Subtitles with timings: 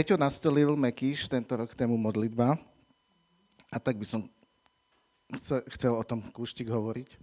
[0.00, 2.56] Peťo nastolil Mekíš tento rok tému modlitba
[3.68, 4.24] a tak by som
[5.68, 7.20] chcel, o tom kúštik hovoriť.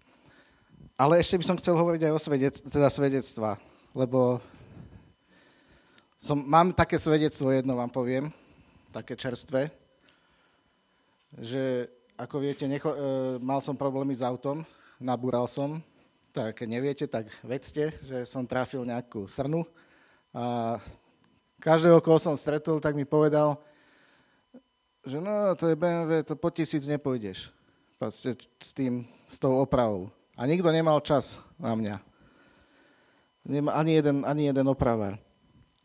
[0.94, 3.58] Ale ešte by som chcel hovoriť aj o svedec, teda svedectva,
[3.98, 4.38] lebo
[6.22, 8.30] som, mám také svedectvo, jedno vám poviem,
[8.94, 9.74] také čerstvé,
[11.34, 12.98] že ako viete, necho, e,
[13.42, 14.62] mal som problémy s autom,
[15.02, 15.82] nabúral som,
[16.30, 19.66] tak neviete, tak vedzte, že som trafil nejakú srnu
[20.30, 20.78] a
[21.62, 23.58] každého, koho som stretol, tak mi povedal,
[25.08, 27.50] že no, to je BMW, to po tisíc nepôjdeš.
[27.98, 30.12] Proste s tým, s tou opravou.
[30.38, 31.96] A nikto nemal čas na mňa.
[33.74, 35.18] Ani jeden, ani jeden opravár.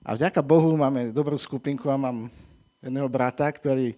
[0.02, 2.26] A vďaka Bohu máme dobrú skupinku a mám
[2.82, 3.94] jedného brata, ktorý,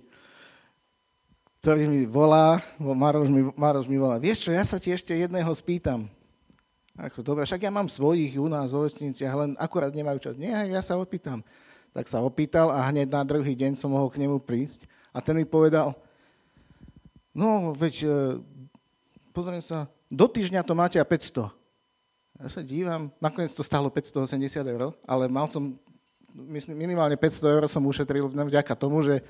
[1.65, 5.49] ktorý mi volá, Maroš mi, Maroš mi volá, vieš čo, ja sa ti ešte jedného
[5.57, 6.05] spýtam.
[6.95, 10.39] Ako, dobre, však ja mám svojich u nás vo vestiniciach, len akurát nemajú čas.
[10.39, 11.43] Nie, ja sa opýtam.
[11.95, 14.85] Tak sa opýtal a hneď na druhý deň som mohol k nemu prísť.
[15.15, 15.95] A ten mi povedal,
[17.31, 18.09] no veď, e,
[19.31, 21.55] pozriem sa, do týždňa to máte a 500.
[22.43, 25.79] Ja sa dívam, nakoniec to stálo 580 eur, ale mal som
[26.35, 29.23] myslím, minimálne 500 eur som ušetril vďaka tomu, že,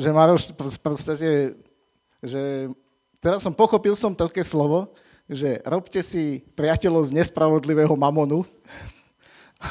[0.00, 1.54] že Maroš podstate,
[2.24, 2.72] že
[3.20, 4.88] teraz som pochopil som také slovo,
[5.30, 8.42] že robte si priateľov z nespravodlivého mamonu,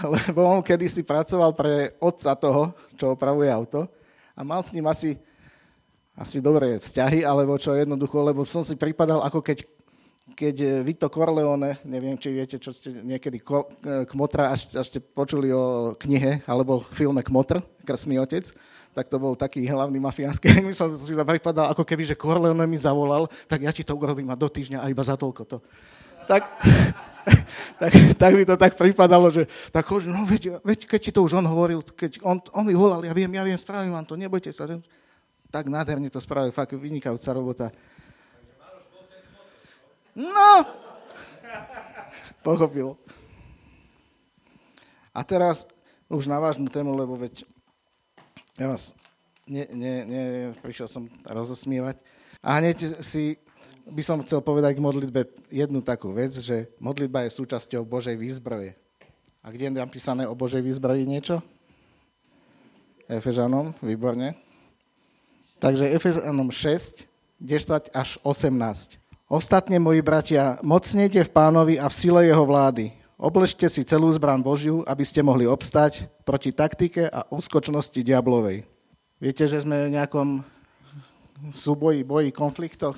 [0.06, 3.90] lebo on kedysi pracoval pre otca toho, čo opravuje auto
[4.38, 5.20] a mal s ním asi,
[6.16, 9.66] asi dobré vzťahy, alebo čo jednoducho, lebo som si pripadal, ako keď
[10.38, 15.00] keď eh, Vito Corleone, neviem, či viete, čo ste niekedy eh, Kmotra, až, až ste
[15.02, 18.54] počuli o knihe alebo filme Kmotr, Krsný otec,
[18.94, 20.50] tak to bol taký hlavný mafiánsky.
[20.66, 24.30] My som si pripadal, ako keby, že Corleone mi zavolal, tak ja ti to urobím
[24.30, 25.58] a do týždňa a iba za toľko to.
[26.30, 26.46] Tak,
[27.82, 31.42] tak, tak mi to tak pripadalo, že tak no veď, veď, keď ti to už
[31.42, 34.54] on hovoril, keď on, on mi volal, ja viem, ja viem, spravím vám to, nebojte
[34.54, 34.70] sa.
[35.50, 37.68] Tak nádherne to spravil, fakt vynikajúca robota.
[40.14, 40.70] No,
[42.46, 42.94] pochopil.
[45.10, 45.66] A teraz
[46.06, 47.42] už na vážnu tému, lebo veď
[48.62, 48.94] ja vás
[49.50, 50.22] ne, ne, ne,
[50.62, 51.98] prišiel som rozosmievať.
[52.46, 53.42] A hneď si
[53.90, 58.78] by som chcel povedať k modlitbe jednu takú vec, že modlitba je súčasťou Božej výzbroje.
[59.42, 61.42] A kde je napísané o Božej výzbroji niečo?
[63.10, 64.38] Efežanom, výborne.
[65.58, 67.10] Takže Efežanom 6,
[67.42, 69.02] 10 až 18.
[69.30, 72.94] Ostatne, moji bratia, mocnejte v pánovi a v sile jeho vlády.
[73.20, 78.64] Obležte si celú zbran Božiu, aby ste mohli obstať proti taktike a úskočnosti diablovej.
[79.20, 80.40] Viete, že sme v nejakom
[81.52, 82.96] súboji, boji, konfliktoch?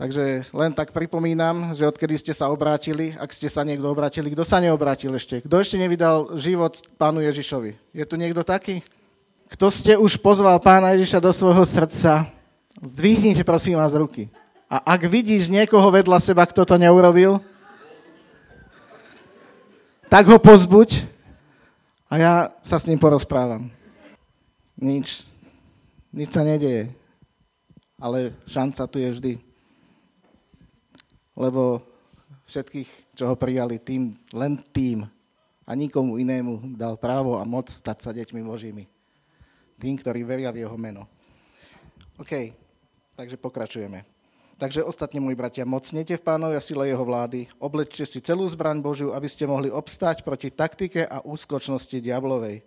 [0.00, 4.48] Takže len tak pripomínam, že odkedy ste sa obrátili, ak ste sa niekto obrátili, kto
[4.48, 5.44] sa neobrátil ešte?
[5.44, 7.76] Kto ešte nevydal život pánu Ježišovi?
[7.92, 8.80] Je tu niekto taký?
[9.52, 12.32] Kto ste už pozval pána Ježiša do svojho srdca?
[12.80, 14.32] Zdvihnite prosím vás ruky.
[14.72, 17.44] A ak vidíš niekoho vedľa seba, kto to neurobil,
[20.08, 21.04] tak ho pozbuď
[22.08, 22.34] a ja
[22.64, 23.68] sa s ním porozprávam.
[24.80, 25.28] Nič.
[26.08, 26.88] Nič sa nedeje.
[28.00, 29.49] Ale šanca tu je vždy.
[31.40, 31.80] Lebo
[32.44, 35.08] všetkých, čo ho prijali, tým, len tým
[35.64, 38.84] a nikomu inému dal právo a moc stať sa deťmi Božími.
[39.80, 41.08] Tým, ktorí veria v jeho meno.
[42.20, 42.52] OK,
[43.16, 44.04] takže pokračujeme.
[44.60, 48.84] Takže ostatne, moji bratia, mocnete v pánovi a sile jeho vlády, oblečte si celú zbraň
[48.84, 52.60] Božiu, aby ste mohli obstať proti taktike a úskočnosti diablovej.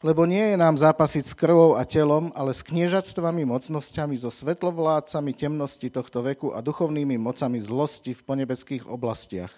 [0.00, 5.36] Lebo nie je nám zápasiť s krvou a telom, ale s kniežatstvami, mocnosťami, so svetlovládcami
[5.36, 9.52] temnosti tohto veku a duchovnými mocami zlosti v ponebeských oblastiach.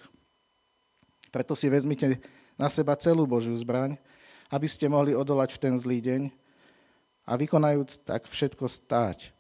[1.31, 2.19] Preto si vezmite
[2.59, 3.95] na seba celú Božiu zbraň,
[4.51, 6.23] aby ste mohli odolať v ten zlý deň
[7.23, 9.31] a vykonajúc tak všetko stáť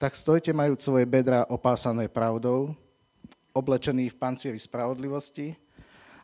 [0.00, 2.72] tak stojte majúc svoje bedra opásané pravdou,
[3.52, 5.52] oblečený v pancieri spravodlivosti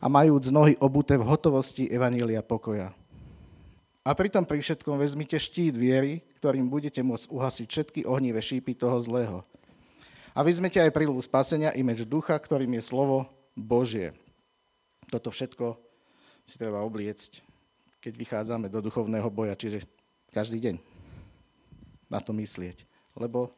[0.00, 2.96] a majúc nohy obuté v hotovosti Evanília pokoja.
[4.06, 8.94] A pritom pri všetkom vezmite štít viery, ktorým budete môcť uhasiť všetky ohnivé šípy toho
[9.02, 9.42] zlého.
[10.30, 13.26] A vezmete aj príľu spasenia i meč ducha, ktorým je slovo
[13.58, 14.14] Božie.
[15.10, 15.74] Toto všetko
[16.46, 17.42] si treba obliecť,
[17.98, 19.82] keď vychádzame do duchovného boja, čiže
[20.30, 20.78] každý deň
[22.06, 22.86] na to myslieť.
[23.18, 23.50] Lebo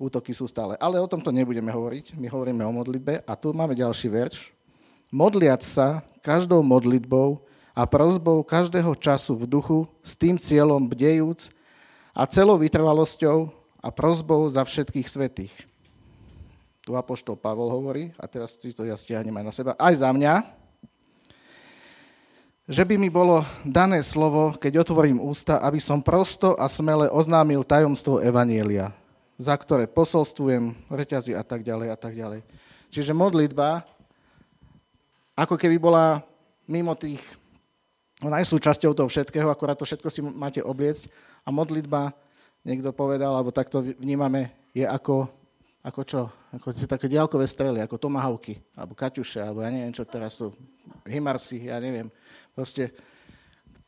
[0.00, 0.80] útoky sú stále.
[0.80, 4.56] Ale o tomto nebudeme hovoriť, my hovoríme o modlitbe a tu máme ďalší verš.
[5.12, 11.48] Modliať sa každou modlitbou a prozbou každého času v duchu s tým cieľom bdejúc
[12.12, 13.48] a celou vytrvalosťou
[13.80, 15.54] a prozbou za všetkých svetých.
[16.84, 20.10] Tu apoštol Pavol hovorí, a teraz si to ja stiahnem aj na seba, aj za
[20.12, 20.34] mňa,
[22.68, 27.66] že by mi bolo dané slovo, keď otvorím ústa, aby som prosto a smele oznámil
[27.66, 28.94] tajomstvo Evanielia,
[29.34, 32.46] za ktoré posolstvujem, reťazy a tak ďalej a tak ďalej.
[32.92, 33.82] Čiže modlitba,
[35.34, 36.22] ako keby bola
[36.70, 37.22] mimo tých,
[38.22, 41.10] ona je súčasťou toho všetkého, akorát to všetko si máte obliecť
[41.42, 42.14] a modlitba,
[42.62, 45.26] niekto povedal, alebo takto vnímame, je ako,
[45.82, 46.22] ako čo?
[46.54, 50.54] Ako také diálkové strely, ako tomahavky, alebo kaťuše, alebo ja neviem, čo teraz sú,
[51.02, 52.06] himarsy, ja neviem
[52.54, 52.92] proste,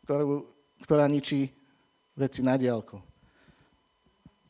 [0.05, 0.49] ktorú,
[0.83, 1.53] ktorá ničí
[2.17, 2.99] veci na diálku.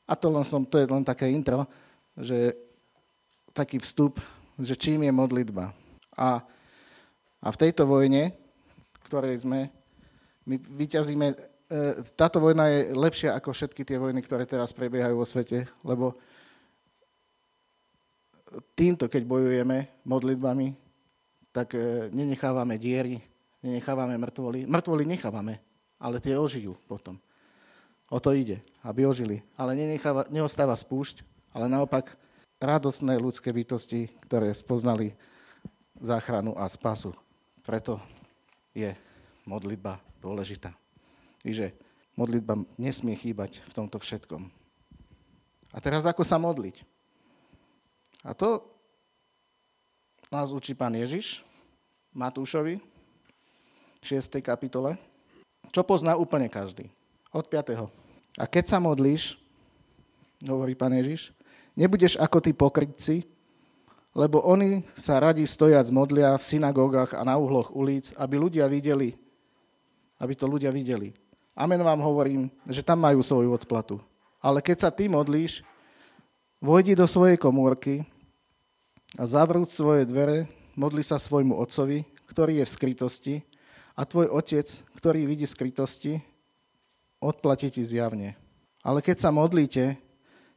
[0.04, 1.64] A to, len som, to je len také intro,
[2.14, 2.54] že
[3.56, 4.20] taký vstup,
[4.60, 5.72] že čím je modlitba.
[6.14, 6.44] A,
[7.40, 8.36] a v tejto vojne,
[9.04, 9.68] ktorej sme,
[10.44, 11.36] my vyťazíme, e,
[12.16, 16.16] táto vojna je lepšia ako všetky tie vojny, ktoré teraz prebiehajú vo svete, lebo
[18.76, 20.76] týmto, keď bojujeme modlitbami,
[21.54, 23.22] tak e, nenechávame diery,
[23.62, 24.66] nenechávame mŕtvoly.
[24.66, 25.62] Mŕtvoly nechávame,
[25.96, 27.16] ale tie ožijú potom.
[28.12, 29.40] O to ide, aby ožili.
[29.56, 31.24] Ale nenecháva, neostáva spúšť,
[31.56, 32.14] ale naopak
[32.60, 35.16] radosné ľudské bytosti, ktoré spoznali
[35.98, 37.16] záchranu a spasu.
[37.64, 37.96] Preto
[38.74, 38.90] je
[39.46, 40.74] modlitba dôležitá.
[41.40, 41.72] Čiže
[42.18, 44.50] modlitba nesmie chýbať v tomto všetkom.
[45.74, 46.82] A teraz ako sa modliť?
[48.26, 48.62] A to
[50.30, 51.46] nás učí pán Ježiš
[52.14, 52.78] Matúšovi
[54.02, 54.38] 6.
[54.42, 54.94] kapitole,
[55.74, 56.90] čo pozná úplne každý.
[57.34, 57.90] Od 5.
[58.38, 59.38] A keď sa modlíš,
[60.46, 61.34] hovorí pán Ježiš,
[61.74, 63.26] nebudeš ako tí pokrytci,
[64.14, 69.18] lebo oni sa radi stojac modlia v synagógach a na uhloch ulic, aby ľudia videli,
[70.22, 71.10] aby to ľudia videli.
[71.58, 73.98] Amen vám hovorím, že tam majú svoju odplatu.
[74.38, 75.66] Ale keď sa ty modlíš,
[76.62, 78.06] vojdi do svojej komórky
[79.18, 80.46] a zavrúť svoje dvere,
[80.78, 83.34] modli sa svojmu otcovi, ktorý je v skrytosti
[83.98, 84.66] a tvoj otec,
[84.98, 86.22] ktorý vidí skrytosti,
[87.22, 88.34] odplatí ti zjavne.
[88.82, 89.96] Ale keď sa modlíte,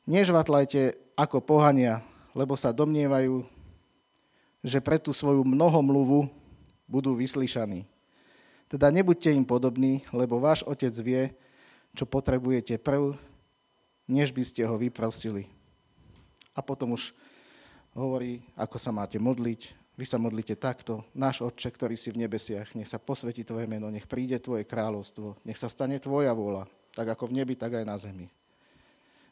[0.10, 2.02] nežvatlajte ako pohania,
[2.38, 3.42] lebo sa domnievajú,
[4.62, 6.30] že pre tú svoju mnohomluvu
[6.86, 7.90] budú vyslyšaní.
[8.70, 11.34] Teda nebuďte im podobní, lebo váš otec vie,
[11.98, 13.18] čo potrebujete prv,
[14.06, 15.50] než by ste ho vyprosili.
[16.54, 17.18] A potom už
[17.98, 21.02] hovorí, ako sa máte modliť, vy sa modlite takto.
[21.18, 25.42] Náš Otče, ktorý si v nebesiach, nech sa posvetí Tvoje meno, nech príde Tvoje kráľovstvo,
[25.42, 28.30] nech sa stane Tvoja vôľa, tak ako v nebi, tak aj na zemi.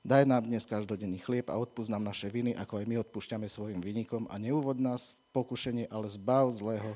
[0.06, 3.82] Daj nám dnes každodenný chlieb a odpúsť nám naše viny, ako aj my odpúšťame svojim
[3.82, 6.94] vynikom a neúvod nás v pokušenie, ale zbav zlého,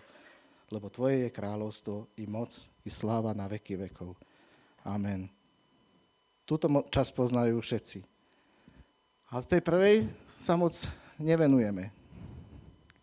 [0.70, 2.54] lebo Tvoje je kráľovstvo i moc,
[2.86, 4.14] i sláva na veky vekov.
[4.86, 5.26] Amen.
[6.46, 8.06] Túto čas poznajú všetci.
[9.34, 10.06] Ale tej prvej
[10.38, 10.78] sa moc
[11.18, 11.90] nevenujeme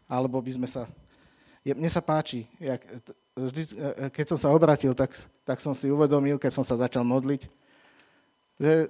[0.07, 0.87] alebo by sme sa...
[1.67, 2.79] Mne sa páči, jak,
[3.35, 3.63] vždy,
[4.15, 7.51] keď som sa obratil, tak, tak som si uvedomil, keď som sa začal modliť,
[8.63, 8.87] že,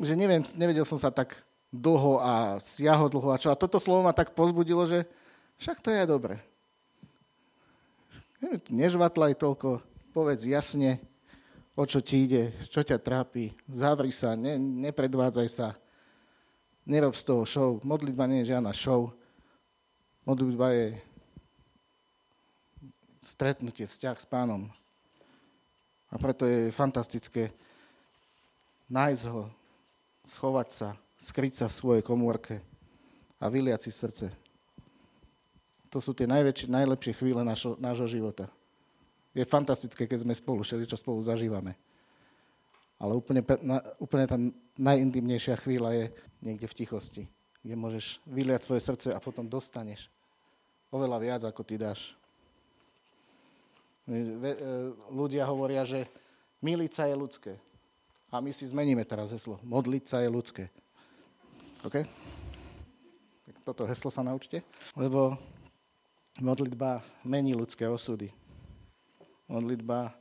[0.00, 1.42] že neviem, nevedel som sa tak
[1.72, 3.48] dlho a siaho dlho a čo.
[3.48, 5.08] A toto slovo ma tak pozbudilo, že
[5.56, 6.36] však to je dobre.
[8.68, 9.80] Nežvatlaj toľko,
[10.12, 11.00] povedz jasne,
[11.72, 15.68] o čo ti ide, čo ťa trápi, zavri sa, ne, nepredvádzaj sa,
[16.84, 17.70] nerob z toho show.
[17.80, 19.14] Modlitba nie je žiadna show.
[20.26, 20.86] Modlitba je
[23.22, 24.68] stretnutie, vzťah s pánom.
[26.12, 27.54] A preto je fantastické
[28.92, 29.48] nájsť ho,
[30.26, 30.88] schovať sa,
[31.18, 32.62] skryť sa v svojej komórke
[33.42, 34.26] a vyliať si srdce.
[35.92, 38.48] To sú tie najväčšie, najlepšie chvíle našo, nášho života.
[39.36, 41.76] Je fantastické, keď sme spolu, všetci, čo spolu zažívame.
[42.96, 43.42] Ale úplne,
[43.98, 44.38] úplne tá
[44.78, 46.04] najintimnejšia chvíľa je
[46.40, 47.24] niekde v tichosti
[47.62, 50.10] kde môžeš vyliať svoje srdce a potom dostaneš
[50.90, 52.12] oveľa viac, ako ty dáš.
[54.10, 54.18] E,
[55.14, 56.10] ľudia hovoria, že
[56.58, 57.52] miliť sa je ľudské.
[58.32, 59.60] A my si zmeníme teraz heslo.
[59.60, 60.72] Modliť sa je ľudské.
[61.84, 62.00] OK?
[63.44, 64.64] Tak toto heslo sa naučte.
[64.96, 65.36] Lebo
[66.40, 68.32] modlitba mení ľudské osudy.
[69.44, 70.16] Modlitba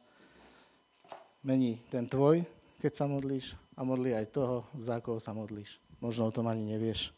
[1.40, 2.44] mení ten tvoj,
[2.84, 5.80] keď sa modlíš a modlí aj toho, za koho sa modlíš.
[6.04, 7.16] Možno o tom ani nevieš.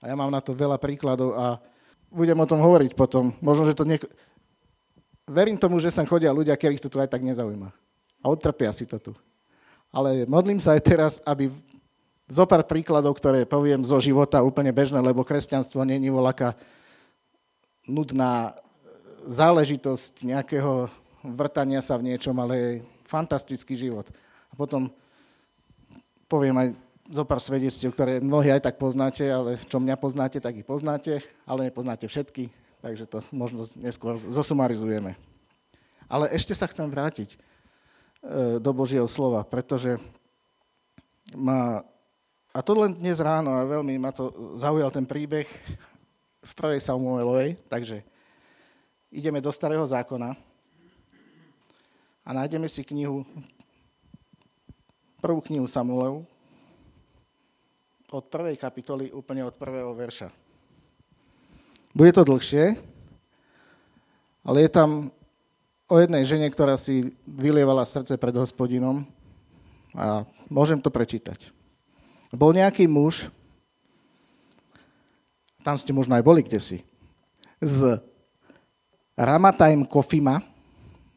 [0.00, 1.60] A ja mám na to veľa príkladov a
[2.08, 3.36] budem o tom hovoriť potom.
[3.44, 4.08] Možno, že to niek-
[5.28, 7.68] Verím tomu, že sem chodia ľudia, ktorých to tu aj tak nezaujíma.
[8.22, 9.12] A odtrpia si to tu.
[9.88, 11.48] Ale modlím sa aj teraz, aby
[12.28, 16.52] zo pár príkladov, ktoré poviem zo života úplne bežné, lebo kresťanstvo není voľaká
[17.88, 18.52] nudná
[19.24, 20.92] záležitosť nejakého
[21.24, 22.70] vrtania sa v niečom, ale je
[23.08, 24.04] fantastický život.
[24.52, 24.92] A potom
[26.28, 26.68] poviem aj
[27.08, 31.24] zo pár svedectiev, ktoré mnohí aj tak poznáte, ale čo mňa poznáte, tak ich poznáte,
[31.48, 32.52] ale nepoznáte všetky.
[32.84, 35.16] takže to možno neskôr zosumarizujeme.
[36.06, 37.40] Ale ešte sa chcem vrátiť
[38.58, 39.96] do Božieho slova, pretože
[41.36, 41.82] ma,
[42.50, 45.46] a to len dnes ráno, a veľmi ma to zaujal ten príbeh
[46.42, 48.02] v prvej Samuelovej, takže
[49.14, 50.34] ideme do starého zákona
[52.26, 53.24] a nájdeme si knihu,
[55.22, 56.26] prvú knihu Samuelov,
[58.08, 60.32] od prvej kapitoly, úplne od prvého verša.
[61.92, 62.80] Bude to dlhšie,
[64.48, 65.12] ale je tam
[65.88, 69.08] o jednej žene, ktorá si vylievala srdce pred hospodinom
[69.96, 71.48] a môžem to prečítať.
[72.28, 73.32] Bol nejaký muž,
[75.64, 76.78] tam ste možno aj boli kde si,
[77.58, 77.96] z
[79.16, 80.44] Ramatajm Kofima,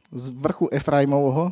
[0.09, 1.51] z vrchu Efraimovho,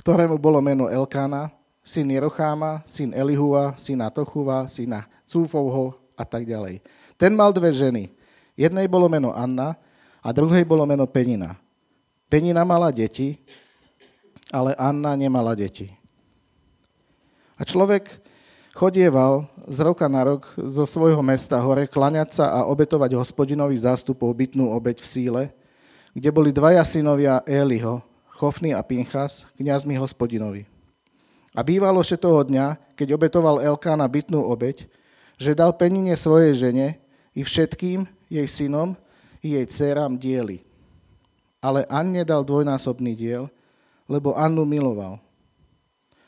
[0.00, 1.50] ktorému bolo meno Elkána,
[1.82, 6.82] syn Jerocháma, syn Elihua, syna Tochuva, syna Cúfovho a tak ďalej.
[7.18, 8.10] Ten mal dve ženy.
[8.56, 9.76] Jednej bolo meno Anna
[10.22, 11.58] a druhej bolo meno Penina.
[12.26, 13.38] Penina mala deti,
[14.50, 15.94] ale Anna nemala deti.
[17.54, 18.18] A človek
[18.74, 24.34] chodieval z roka na rok zo svojho mesta hore klaňať sa a obetovať hospodinovi zástupov
[24.34, 25.42] bytnú obeť v síle,
[26.12, 28.02] kde boli dvaja synovia Éliho,
[28.36, 30.66] Chofný a Pinchas, kniazmi hospodinovi.
[31.56, 34.84] A bývalo že toho dňa, keď obetoval Elkána bytnú obeď,
[35.38, 36.98] že dal penine svojej žene
[37.32, 38.98] i všetkým jej synom
[39.40, 40.65] i jej dcerám diely.
[41.60, 43.50] Ale Anne dal dvojnásobný diel,
[44.06, 45.18] lebo Annu miloval.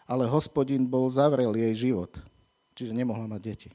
[0.08, 2.16] Ale hospodin bol zavrel jej život,
[2.72, 3.70] čiže nemohla mať deti.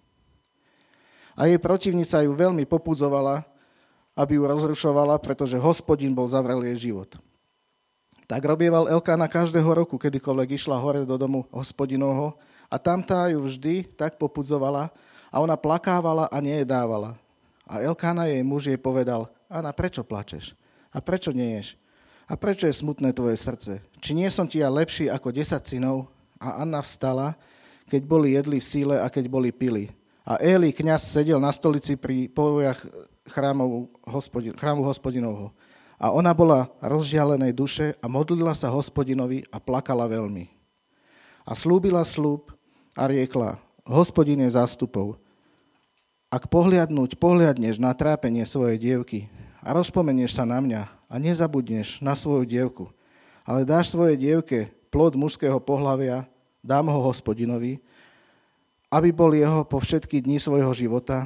[1.33, 3.45] A jej protivnica ju veľmi popudzovala,
[4.13, 7.17] aby ju rozrušovala, pretože hospodin bol zavrel jej život.
[8.29, 12.37] Tak robieval Elkána každého roku, kedykoľvek išla hore do domu hospodinovho
[12.69, 14.89] a tam tá ju vždy tak popudzovala
[15.29, 17.17] a ona plakávala a nejedávala.
[17.65, 20.57] A Elkána jej muž jej povedal, Ana, prečo plačeš?
[20.93, 21.75] A prečo neješ?
[22.29, 23.81] A prečo je smutné tvoje srdce?
[23.99, 26.07] Či nie som ti ja lepší ako desať synov?
[26.39, 27.35] A Anna vstala,
[27.89, 29.91] keď boli jedli v síle a keď boli pili.
[30.23, 32.79] A Eli, kňaz, sedel na stolici pri povojach
[33.27, 35.51] chrámu, hospodin, chrámu hospodinovho.
[35.99, 40.47] A ona bola rozžialenej duše a modlila sa hospodinovi a plakala veľmi.
[41.43, 42.55] A slúbila slúb
[42.95, 45.19] a riekla, hospodin je zástupov.
[46.31, 49.27] Ak pohliadnúť, pohliadneš na trápenie svojej dievky
[49.63, 52.91] a rozpomenieš sa na mňa a nezabudneš na svoju dievku,
[53.47, 56.27] ale dáš svojej dievke plod mužského pohlavia,
[56.59, 57.79] dám ho hospodinovi,
[58.91, 61.25] aby bol jeho po všetky dni svojho života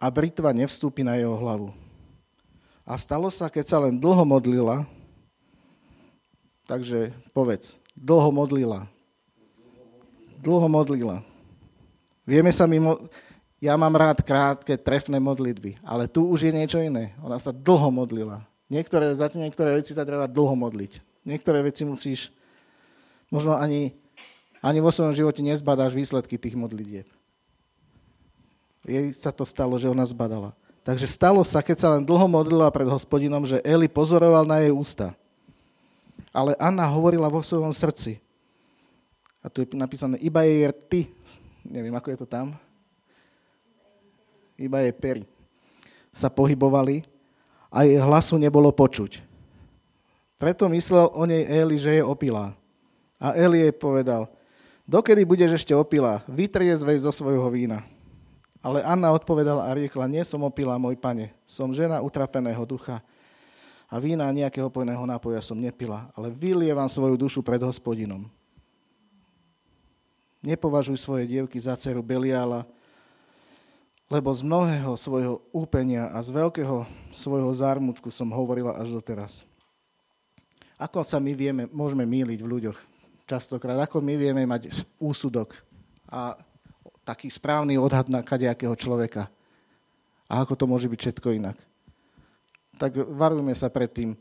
[0.00, 1.70] a britva nevstúpi na jeho hlavu.
[2.82, 4.82] A stalo sa, keď sa len dlho modlila,
[6.66, 8.90] takže povedz, dlho modlila.
[10.40, 11.22] Dlho modlila.
[12.26, 13.06] Vieme sa mimo...
[13.60, 17.12] Ja mám rád krátke, trefné modlitby, ale tu už je niečo iné.
[17.20, 18.40] Ona sa dlho modlila.
[18.72, 21.04] Niektoré, za niektoré veci sa treba dlho modliť.
[21.28, 22.32] Niektoré veci musíš,
[23.28, 23.92] možno ani,
[24.64, 27.04] ani vo svojom živote nezbadáš výsledky tých modlitieb.
[28.88, 30.56] Jej sa to stalo, že ona zbadala.
[30.80, 34.72] Takže stalo sa, keď sa len dlho modlila pred hospodinom, že Eli pozoroval na jej
[34.72, 35.12] ústa.
[36.32, 38.24] Ale Anna hovorila vo svojom srdci.
[39.44, 41.00] A tu je napísané, iba jej rty,
[41.68, 42.56] neviem, ako je to tam,
[44.60, 45.24] iba jej pery
[46.12, 47.06] sa pohybovali
[47.72, 49.22] a jej hlasu nebolo počuť.
[50.36, 52.52] Preto myslel o nej Eli, že je opilá.
[53.20, 54.28] A Eli jej povedal,
[54.88, 57.84] dokedy budeš ešte opilá, vytriezvej zo svojho vína.
[58.60, 63.00] Ale Anna odpovedala a riekla, nie som opila, môj pane, som žena utrapeného ducha
[63.88, 68.28] a vína nejakého pojného nápoja som nepila, ale vylievam svoju dušu pred hospodinom.
[70.40, 72.64] Nepovažuj svoje dievky za dceru Beliala,
[74.10, 76.82] lebo z mnohého svojho úpenia a z veľkého
[77.14, 79.46] svojho zármutku som hovorila až doteraz.
[80.74, 82.78] Ako sa my vieme, môžeme míliť v ľuďoch
[83.30, 85.54] častokrát, ako my vieme mať úsudok
[86.10, 86.34] a
[87.06, 89.30] taký správny odhad na kadejakého človeka.
[90.26, 91.58] A ako to môže byť všetko inak.
[92.82, 94.18] Tak varujme sa pred tým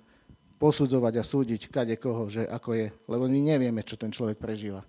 [0.62, 4.86] posudzovať a súdiť kade koho, že ako je, lebo my nevieme, čo ten človek prežíva.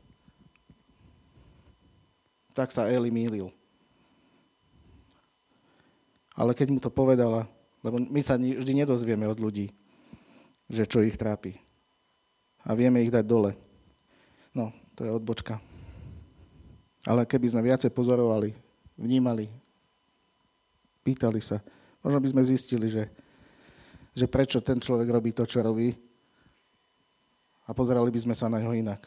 [2.52, 3.59] Tak sa Eli mýlil.
[6.34, 7.46] Ale keď mu to povedala,
[7.80, 9.72] lebo my sa vždy nedozvieme od ľudí,
[10.70, 11.56] že čo ich trápi.
[12.62, 13.56] A vieme ich dať dole.
[14.52, 15.58] No, to je odbočka.
[17.08, 18.52] Ale keby sme viacej pozorovali,
[19.00, 19.48] vnímali,
[21.00, 21.64] pýtali sa,
[22.04, 23.08] možno by sme zistili, že,
[24.12, 25.96] že prečo ten človek robí to, čo robí
[27.64, 29.00] a pozerali by sme sa na neho inak.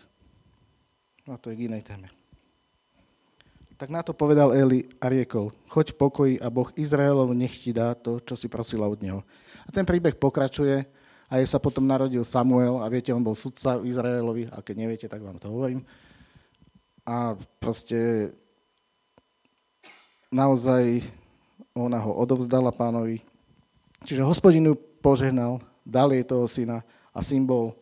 [1.29, 2.22] No to je k inej téme.
[3.73, 7.73] Tak na to povedal Eli a riekol, choď v pokoji a Boh Izraelov nech ti
[7.73, 9.25] dá to, čo si prosila od neho.
[9.65, 10.85] A ten príbeh pokračuje
[11.25, 14.75] a je sa potom narodil Samuel a viete, on bol sudca v Izraelovi a keď
[14.77, 15.81] neviete, tak vám to hovorím.
[17.01, 18.29] A proste
[20.29, 21.01] naozaj
[21.73, 23.25] ona ho odovzdala pánovi.
[24.05, 27.73] Čiže hospodinu požehnal, dal jej toho syna a symbol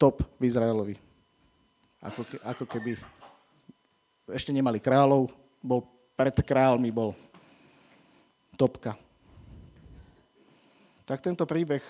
[0.00, 0.96] top v Izraelovi.
[2.02, 2.98] Ako, ke, ako keby
[4.30, 7.16] ešte nemali kráľov, bol pred kráľmi, bol
[8.54, 8.94] topka.
[11.02, 11.82] Tak tento príbeh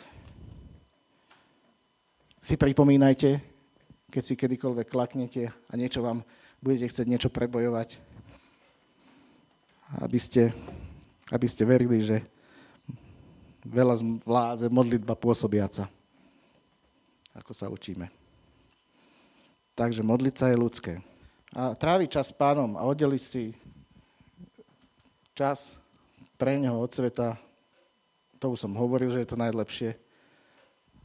[2.40, 3.40] si pripomínajte,
[4.08, 6.24] keď si kedykoľvek klaknete a niečo vám
[6.62, 8.00] budete chcieť niečo prebojovať,
[10.00, 10.54] aby ste,
[11.28, 12.24] aby ste verili, že
[13.66, 15.90] veľa vládze modlitba pôsobiaca
[17.32, 18.12] ako sa učíme.
[19.72, 20.92] Takže modliť sa je ľudské.
[21.52, 23.52] A tráviť čas s pánom a oddeliť si
[25.36, 25.76] čas
[26.40, 27.36] pre neho od sveta,
[28.40, 29.92] to už som hovoril, že je to najlepšie.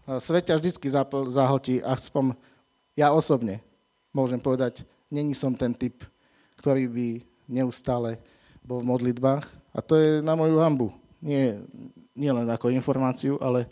[0.07, 0.87] A svet ťa vždycky
[1.27, 2.31] zahltí, aspoň
[2.95, 3.59] ja osobne
[4.15, 6.07] môžem povedať, není som ten typ,
[6.57, 7.07] ktorý by
[7.51, 8.15] neustále
[8.63, 9.43] bol v modlitbách.
[9.75, 10.89] A to je na moju hambu.
[11.19, 11.59] Nie,
[12.15, 13.67] nie len ako informáciu, ale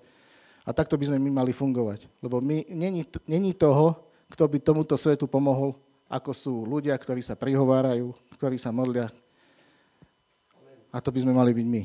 [0.65, 2.09] a takto by sme my mali fungovať.
[2.19, 3.95] Lebo my, není, není toho,
[4.27, 9.09] kto by tomuto svetu pomohol, ako sú ľudia, ktorí sa prihovárajú, ktorí sa modlia.
[10.93, 11.83] A to by sme mali byť my.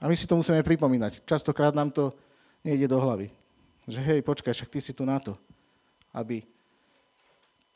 [0.00, 1.22] A my si to musíme pripomínať.
[1.28, 2.12] Častokrát nám to
[2.64, 3.30] nejde do hlavy.
[3.84, 5.36] Že hej, počkaj, však ty si tu na to,
[6.12, 6.44] aby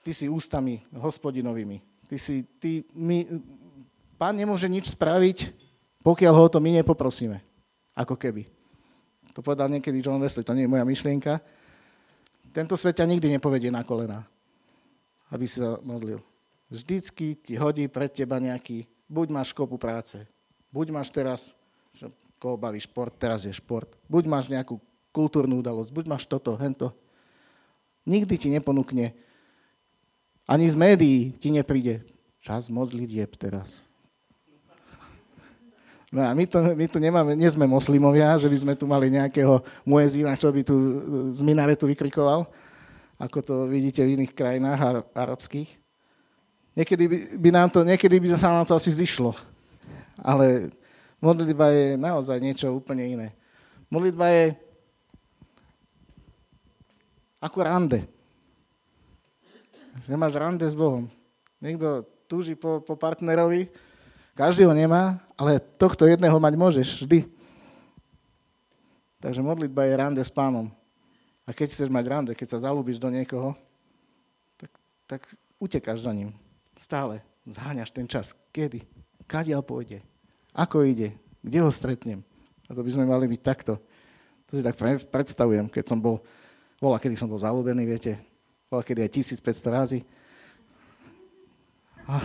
[0.04, 1.80] ty si ústami hospodinovými.
[2.08, 3.40] Ty si, ty, my,
[4.20, 5.52] pán nemôže nič spraviť,
[6.04, 7.40] pokiaľ ho to my nepoprosíme.
[7.96, 8.44] Ako keby.
[9.32, 11.40] To povedal niekedy John Wesley, to nie je moja myšlienka.
[12.54, 14.22] Tento svet ťa nikdy nepovedie na kolena,
[15.34, 16.22] aby si sa modlil.
[16.70, 20.22] Vždycky ti hodí pred teba nejaký, buď máš kopu práce,
[20.70, 21.58] buď máš teraz,
[22.38, 24.78] koho baví šport, teraz je šport, buď máš nejakú
[25.10, 26.94] kultúrnu udalosť, buď máš toto, hento.
[28.06, 29.10] Nikdy ti neponúkne,
[30.44, 32.04] ani z médií ti nepríde
[32.44, 33.80] čas modliť teraz.
[36.14, 39.10] No a my, to, my tu nemáme, nie sme moslimovia, že by sme tu mali
[39.10, 40.76] nejakého muezína, čo by tu
[41.34, 42.46] z minaretu vykrikoval,
[43.24, 45.70] ako to vidíte v iných krajinách arabských.
[46.76, 49.32] Niekedy by, by, nám to, niekedy by sa nám to asi zišlo.
[50.20, 50.68] Ale
[51.24, 53.28] modlitba je naozaj niečo úplne iné.
[53.88, 54.44] Modlitba je
[57.40, 58.00] ako rande.
[60.04, 61.08] Že máš rande s Bohom.
[61.64, 63.72] Niekto túži po, po partnerovi,
[64.34, 67.24] každý ho nemá, ale tohto jedného mať môžeš vždy.
[69.22, 70.68] Takže modlitba je rande s pánom.
[71.44, 73.52] A keď chceš mať rande, keď sa zalúbiš do niekoho,
[74.56, 74.72] tak,
[75.04, 75.20] tak
[75.60, 76.32] utekáš za ním.
[76.72, 78.32] Stále zháňaš ten čas.
[78.50, 78.84] Kedy?
[79.28, 80.00] Kadiaľ pôjde?
[80.56, 81.12] Ako ide?
[81.44, 82.24] Kde ho stretnem?
[82.68, 83.76] A to by sme mali byť takto.
[84.48, 84.76] To si tak
[85.12, 86.20] predstavujem, keď som bol,
[86.80, 88.16] bola, kedy som bol zalúbený, viete,
[88.68, 90.00] bola, kedy aj 1500 razy.
[92.04, 92.20] A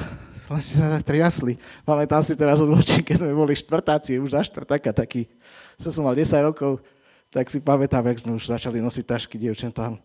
[0.52, 1.56] len si sa triasli.
[1.88, 2.68] Pamätám si teraz od
[3.08, 5.28] keď sme boli štvrtáci, už za štvrtáka taký,
[5.80, 6.84] čo som mal 10 rokov,
[7.30, 9.98] tak si pamätám, jak sme už začali nosiť tašky dievčatám.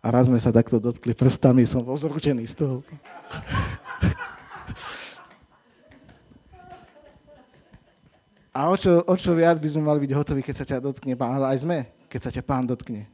[0.00, 2.76] A raz sme sa takto dotkli prstami, som bol zručený z toho.
[8.50, 11.14] A o čo, o čo viac by sme mali byť hotoví, keď sa ťa dotkne
[11.14, 13.06] pán, ale aj sme, keď sa ťa pán dotkne.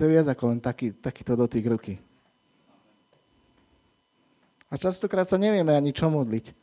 [0.00, 2.00] To je viac ako len taký, takýto dotyk ruky.
[4.72, 6.56] A častokrát sa nevieme ani čo modliť.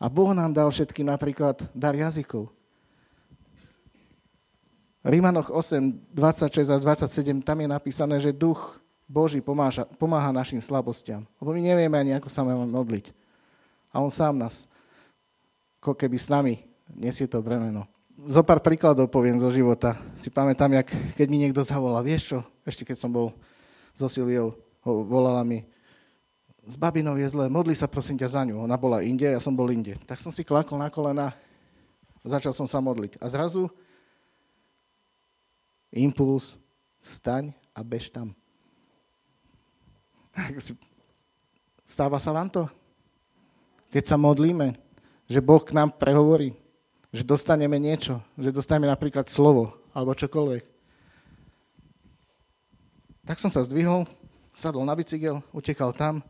[0.00, 2.50] A Boh nám dal všetkým napríklad dar jazykov.
[5.04, 11.28] Rímanoch 8, 26 a 27 tam je napísané, že duch Boží pomáha, pomáha našim slabostiam.
[11.36, 13.12] Lebo my nevieme ani, ako sa máme modliť.
[13.92, 14.64] A on sám nás,
[15.84, 17.84] ako keby s nami, nesie to bremeno.
[18.24, 20.00] Zo pár príkladov poviem zo života.
[20.16, 20.88] Si pamätám, jak,
[21.20, 23.36] keď mi niekto zavolal, vieš čo, ešte keď som bol
[23.92, 25.68] so Silviou, volala mi,
[26.64, 28.64] s babinou je zle, modli sa prosím ťa za ňu.
[28.64, 30.00] Ona bola inde, ja som bol inde.
[30.08, 31.36] Tak som si klakol na kolena
[32.24, 33.20] a začal som sa modliť.
[33.20, 33.68] A zrazu
[35.94, 36.58] impuls,
[36.98, 38.34] staň a bež tam.
[41.86, 42.66] Stáva sa vám to?
[43.94, 44.74] Keď sa modlíme,
[45.30, 46.58] že Boh k nám prehovorí,
[47.14, 50.66] že dostaneme niečo, že dostaneme napríklad slovo alebo čokoľvek.
[53.24, 54.04] Tak som sa zdvihol,
[54.52, 56.20] sadol na bicykel, utekal tam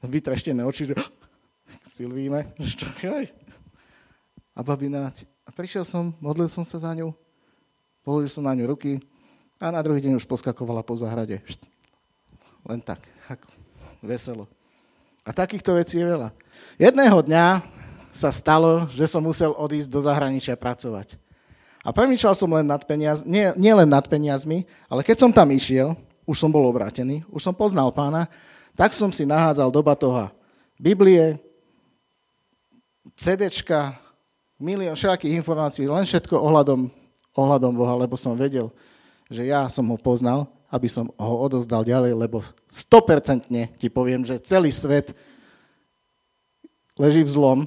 [0.00, 0.94] vytreštené oči, že
[1.98, 3.28] Silvíne, čo aj?
[4.54, 5.12] A babina,
[5.44, 7.12] a prišiel som, modlil som sa za ňu,
[8.08, 9.04] položil som na ňu ruky
[9.60, 11.44] a na druhý deň už poskakovala po záhrade.
[12.64, 13.52] Len tak, ako
[14.00, 14.48] veselo.
[15.28, 16.32] A takýchto vecí je veľa.
[16.80, 17.60] Jedného dňa
[18.08, 21.20] sa stalo, že som musel odísť do zahraničia pracovať.
[21.84, 25.52] A premýšľal som len nad peniaz, nie, nie len nad peniazmi, ale keď som tam
[25.52, 25.92] išiel,
[26.24, 28.24] už som bol obrátený, už som poznal pána,
[28.72, 30.32] tak som si nahádzal do batoha
[30.80, 31.36] Biblie,
[33.20, 34.00] CDčka,
[34.56, 36.88] milión všelakých informácií, len všetko ohľadom,
[37.38, 38.74] ohľadom Boha, lebo som vedel,
[39.30, 44.42] že ja som ho poznal, aby som ho odozdal ďalej, lebo 100% ti poviem, že
[44.42, 45.14] celý svet
[46.98, 47.58] leží v zlom,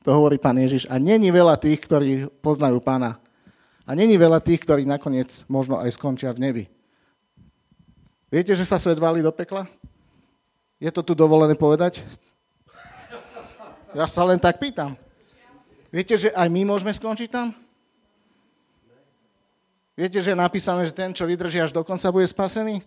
[0.00, 2.10] to hovorí pán Ježiš, a není veľa tých, ktorí
[2.40, 3.20] poznajú pána
[3.84, 6.64] a není veľa tých, ktorí nakoniec možno aj skončia v nebi.
[8.32, 9.68] Viete, že sa svet valí do pekla?
[10.76, 12.04] Je to tu dovolené povedať?
[13.96, 14.94] Ja sa len tak pýtam.
[15.88, 17.56] Viete, že aj my môžeme skončiť tam?
[19.98, 22.86] Viete, že je napísané, že ten, čo vydrží až do konca, bude spasený?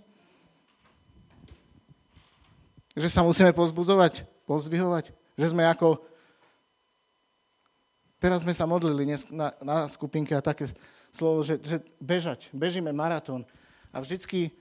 [2.96, 5.12] Že sa musíme pozbudzovať, pozdvihovať?
[5.36, 6.00] Že sme ako
[8.22, 10.70] Teraz sme sa modlili na, na skupinke a také
[11.10, 13.42] slovo, že, že bežať, bežíme maratón.
[13.90, 14.54] A vždycky,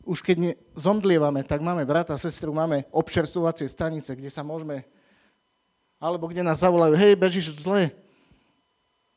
[0.00, 4.88] už keď ne, zomdlievame, tak máme brata, sestru, máme občerstovacie stanice, kde sa môžeme,
[6.00, 7.92] alebo kde nás zavolajú, hej, bežíš zle,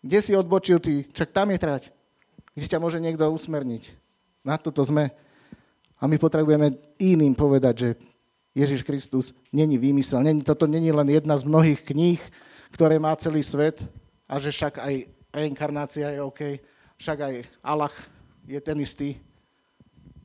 [0.03, 1.83] kde si odbočil ty, čak tam je trať,
[2.55, 3.91] kde ťa môže niekto usmerniť.
[4.41, 5.11] Na toto sme.
[5.99, 7.89] A my potrebujeme iným povedať, že
[8.55, 10.23] Ježiš Kristus není výmysel.
[10.23, 12.19] Není, toto není len jedna z mnohých kníh,
[12.71, 13.83] ktoré má celý svet
[14.25, 14.93] a že však aj
[15.35, 16.41] reinkarnácia je OK,
[16.95, 17.91] však aj Allah
[18.47, 19.19] je ten istý.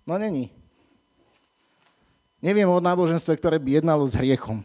[0.07, 0.55] No není.
[2.41, 4.65] Neviem o náboženstve, ktoré by jednalo s hriechom,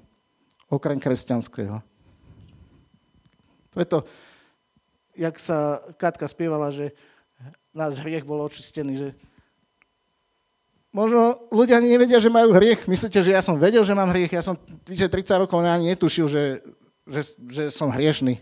[0.69, 1.84] okrem kresťanského.
[3.75, 4.08] Preto,
[5.17, 6.95] jak sa Katka spievala, že
[7.75, 9.09] náš hriech bol očistený, že
[10.95, 12.88] možno ľudia ani nevedia, že majú hriech.
[12.88, 14.31] Myslíte, že ja som vedel, že mám hriech?
[14.31, 14.55] Ja som
[14.88, 15.11] 30
[15.43, 16.63] rokov ani netušil, že
[17.05, 18.41] že, že som hriešný.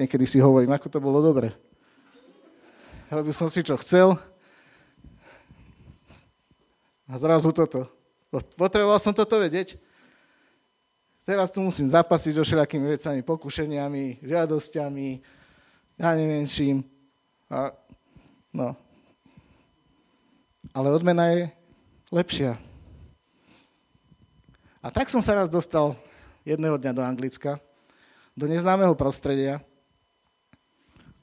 [0.00, 1.52] Niekedy si hovorím, ako to bolo dobre.
[3.12, 4.16] Robil som si, čo chcel.
[7.04, 7.84] A zrazu toto.
[8.56, 9.76] Potreboval som toto vedieť.
[11.28, 15.08] Teraz tu musím zapasiť so všelakými vecami, pokušeniami, žiadosťami,
[16.00, 16.84] ja neviem čím.
[17.52, 17.72] A,
[18.52, 18.72] no.
[20.72, 21.52] Ale odmena je
[22.08, 22.56] lepšia.
[24.82, 25.94] A tak som sa raz dostal
[26.42, 27.62] jedného dňa do Anglicka,
[28.34, 29.62] do neznámeho prostredia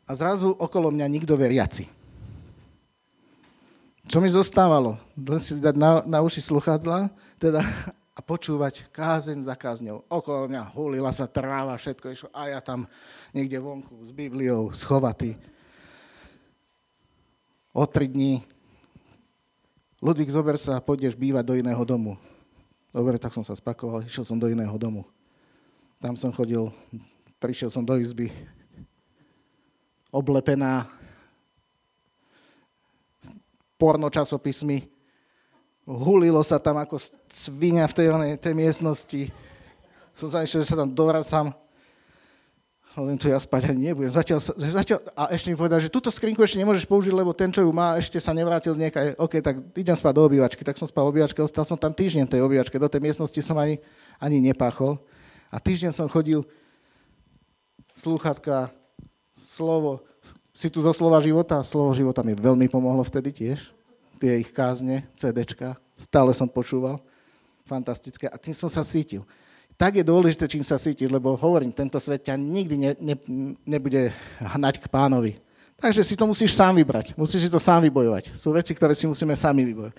[0.08, 1.90] a zrazu okolo mňa nikto veriaci.
[4.10, 4.98] Čo mi zostávalo?
[5.14, 7.62] Len si dať na, na uši sluchadla teda,
[8.20, 10.04] a počúvať kázeň za kázňou.
[10.12, 12.84] Okolo mňa hulila sa tráva, všetko išlo a ja tam
[13.32, 15.40] niekde vonku s Bibliou schovatý.
[17.72, 18.44] O tri dní
[20.04, 22.20] Ludvík, zober sa pôjdeš bývať do iného domu.
[22.92, 25.08] Dobre, tak som sa spakoval, išiel som do iného domu.
[26.04, 26.68] Tam som chodil,
[27.40, 28.32] prišiel som do izby,
[30.12, 30.92] oblepená
[33.80, 34.99] porno časopismy.
[35.90, 39.34] Hulilo sa tam ako svinia v tej, tej miestnosti.
[40.14, 41.50] Som sa že sa tam dovracam
[42.98, 44.12] len tu ja spať ani nebudem.
[44.12, 47.64] Zatiaľ, zatiaľ, a ešte mi povedal, že túto skrinku ešte nemôžeš použiť, lebo ten, čo
[47.64, 49.06] ju má, ešte sa nevrátil z niekaj.
[49.16, 50.62] OK, tak idem spať do obývačky.
[50.66, 52.76] Tak som spal v obývačke, ostal som tam týždeň v tej obývačke.
[52.82, 53.80] Do tej miestnosti som ani,
[54.20, 55.00] ani nepáchol.
[55.54, 56.44] A týždeň som chodil
[57.96, 58.74] slúchatka,
[59.38, 60.04] slovo,
[60.52, 61.64] si tu zo slova života.
[61.64, 63.79] Slovo života mi veľmi pomohlo vtedy tiež.
[64.20, 67.00] Tie ich kázne, CDčka, stále som počúval.
[67.64, 68.28] Fantastické.
[68.28, 69.24] A tým som sa cítil
[69.80, 73.16] tak je dôležité, čím sa cítiš, lebo hovorím, tento svet ťa nikdy ne, ne,
[73.64, 74.12] nebude
[74.44, 75.40] hnať k pánovi.
[75.80, 77.16] Takže si to musíš sám vybrať.
[77.16, 78.36] Musíš si to sám vybojovať.
[78.36, 79.96] Sú veci, ktoré si musíme sami vybojovať.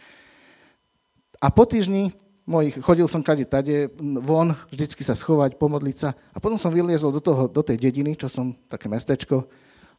[1.41, 2.13] A po týždni
[2.45, 3.89] mojich, chodil som kade tade,
[4.21, 6.13] von, vždycky sa schovať, pomodliť sa.
[6.37, 9.49] A potom som vyliezol do, toho, do tej dediny, čo som, také mestečko.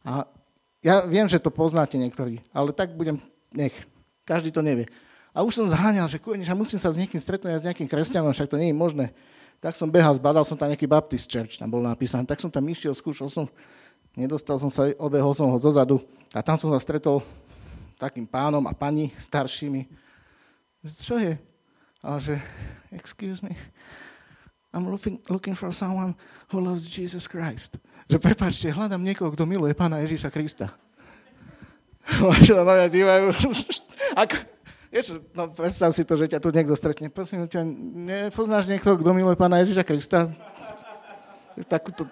[0.06, 0.30] A
[0.78, 3.18] ja viem, že to poznáte niektorí, ale tak budem,
[3.50, 3.74] nech.
[4.32, 4.88] Každý to nevie.
[5.36, 8.48] A už som zháňal, že a musím sa s niekým stretnúť, s nejakým kresťanom, však
[8.48, 9.12] to nie je možné
[9.62, 12.66] tak som behal, zbadal som tam nejaký Baptist Church, tam bol napísaný, tak som tam
[12.66, 13.46] išiel, skúšal som,
[14.18, 16.02] nedostal som sa, obehol som ho zozadu
[16.34, 17.22] a tam som sa stretol
[17.94, 19.86] takým pánom a pani staršími.
[20.82, 21.38] Čo je?
[22.02, 22.42] A že,
[22.90, 23.54] excuse me,
[24.74, 26.18] I'm looking, looking for someone
[26.50, 27.78] who loves Jesus Christ.
[28.10, 30.74] Že prepáčte, hľadám niekoho, kto miluje pána Ježíša Krista.
[32.46, 33.24] Čo na mňa dívajú.
[34.22, 34.36] Ako,
[34.92, 37.08] Vieš, no predstav si to, že ťa tu niekto stretne.
[37.08, 37.64] Prosím ťa,
[38.28, 40.28] nepoznáš niekto, kto miluje pána Ježiša Krista?
[41.64, 42.04] Takúto,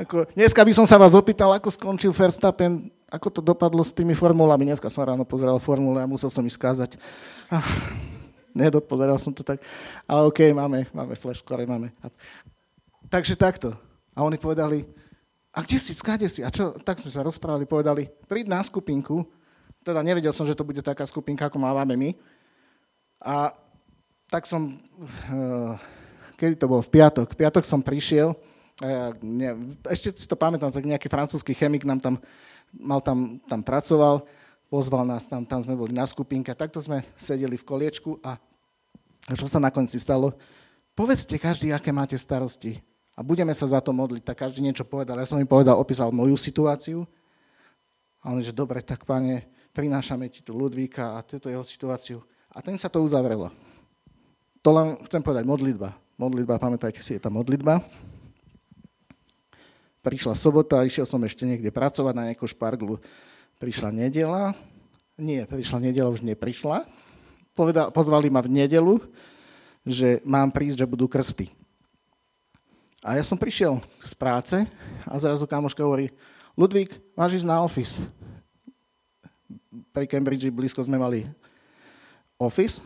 [0.00, 4.16] ako, dneska by som sa vás opýtal, ako skončil Verstappen, ako to dopadlo s tými
[4.16, 4.64] formulami.
[4.64, 6.96] Dneska som ráno pozeral formule a musel som ich skázať.
[7.52, 7.62] Ah,
[8.54, 9.58] Nedopozeral som to tak.
[10.06, 11.90] Ale OK, máme, máme flashku, ale máme.
[13.10, 13.74] Takže takto.
[14.14, 14.86] A oni povedali,
[15.54, 16.42] a kde si, skáde si?
[16.42, 16.74] A čo?
[16.82, 19.22] Tak sme sa rozprávali, povedali, príď na skupinku.
[19.86, 22.10] Teda nevedel som, že to bude taká skupinka, ako máme my.
[23.22, 23.54] A
[24.26, 24.74] tak som,
[25.30, 25.78] uh,
[26.34, 26.82] kedy to bolo?
[26.82, 27.30] V piatok.
[27.30, 32.02] V piatok som prišiel, uh, ne, ešte si to pamätám, tak nejaký francúzsky chemik nám
[32.02, 32.14] tam,
[32.74, 34.26] mal tam, tam pracoval,
[34.66, 38.42] pozval nás tam, tam sme boli na skupinke, takto sme sedeli v koliečku a
[39.38, 40.34] čo sa nakoniec stalo?
[40.98, 42.82] Povedzte každý, aké máte starosti
[43.14, 44.26] a budeme sa za to modliť.
[44.26, 45.14] Tak každý niečo povedal.
[45.22, 47.06] Ja som im povedal, opísal moju situáciu.
[48.18, 52.18] A on že dobre, tak pane, prinášame ti tu Ludvíka a túto jeho situáciu.
[52.50, 53.54] A ten sa to uzavrelo.
[54.66, 55.94] To len chcem povedať, modlitba.
[56.18, 57.84] Modlitba, pamätajte si, je tá modlitba.
[60.02, 62.98] Prišla sobota, išiel som ešte niekde pracovať na nejakú šparglu.
[63.62, 64.52] Prišla nedela.
[65.14, 66.82] Nie, prišla nedela, už neprišla.
[67.54, 68.98] Povedal, pozvali ma v nedelu,
[69.86, 71.63] že mám prísť, že budú krsty.
[73.04, 74.56] A ja som prišiel z práce
[75.04, 76.08] a zrazu kamoška hovorí,
[76.56, 78.00] Ludvík, máš ísť na office.
[79.92, 81.28] Pri Cambridge blízko sme mali
[82.40, 82.80] office.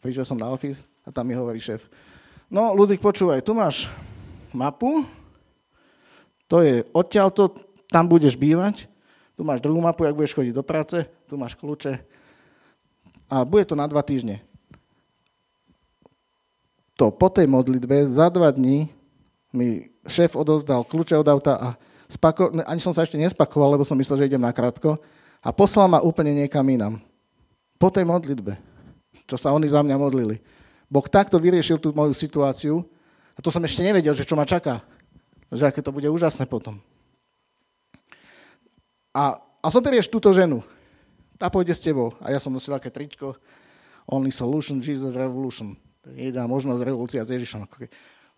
[0.00, 1.84] Prišiel som na office a tam mi hovorí šéf,
[2.48, 3.92] no Ludvík, počúvaj, tu máš
[4.56, 5.04] mapu,
[6.48, 7.52] to je odtiaľto,
[7.92, 8.88] tam budeš bývať,
[9.36, 10.96] tu máš druhú mapu, ak budeš chodiť do práce,
[11.28, 12.00] tu máš kľúče
[13.28, 14.40] a bude to na dva týždne.
[16.96, 18.88] To po tej modlitbe za dva dní
[19.50, 21.68] mi šéf odozdal kľúče od auta a
[22.06, 24.98] spako- ani som sa ešte nespakoval, lebo som myslel, že idem na krátko
[25.42, 27.02] a poslal ma úplne niekam inam.
[27.80, 28.60] Po tej modlitbe,
[29.24, 30.38] čo sa oni za mňa modlili.
[30.90, 32.82] Boh takto vyriešil tú moju situáciu
[33.34, 34.82] a to som ešte nevedel, že čo ma čaká.
[35.50, 36.78] Že aké to bude úžasné potom.
[39.10, 40.62] A, a zoberieš túto ženu.
[41.34, 42.14] Tá pôjde s tebou.
[42.22, 43.34] A ja som nosil také tričko.
[44.06, 45.74] Only solution, Jesus revolution.
[46.14, 47.66] Jedna možnosť revolúcia s Ježišom.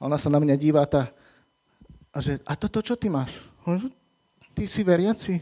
[0.03, 1.15] Ona sa na mňa díva tá,
[2.13, 3.33] a že, a toto čo ty máš?
[4.53, 5.41] Ty si veriaci?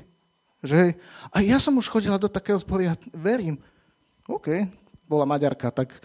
[0.61, 0.95] Že,
[1.33, 3.57] a ja som už chodila do takého zboru, ja verím.
[4.29, 4.69] OK,
[5.09, 5.97] bola Maďarka, tak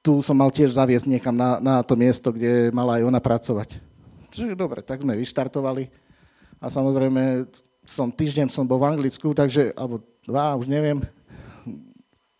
[0.00, 3.76] tu som mal tiež zaviesť niekam na, na to miesto, kde mala aj ona pracovať.
[4.32, 5.92] Čiže dobre, tak sme vyštartovali
[6.58, 7.46] a samozrejme
[7.86, 11.04] som týždeň som bol v Anglicku, takže, alebo dva, už neviem,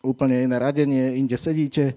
[0.03, 1.95] úplne iné radenie, inde sedíte,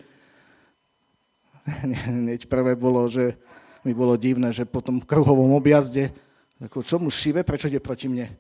[2.09, 3.37] hneď prvé bolo, že
[3.85, 6.11] mi bolo divné, že po tom kruhovom objazde,
[6.59, 8.27] ako, čo mu šive, prečo ide proti mne?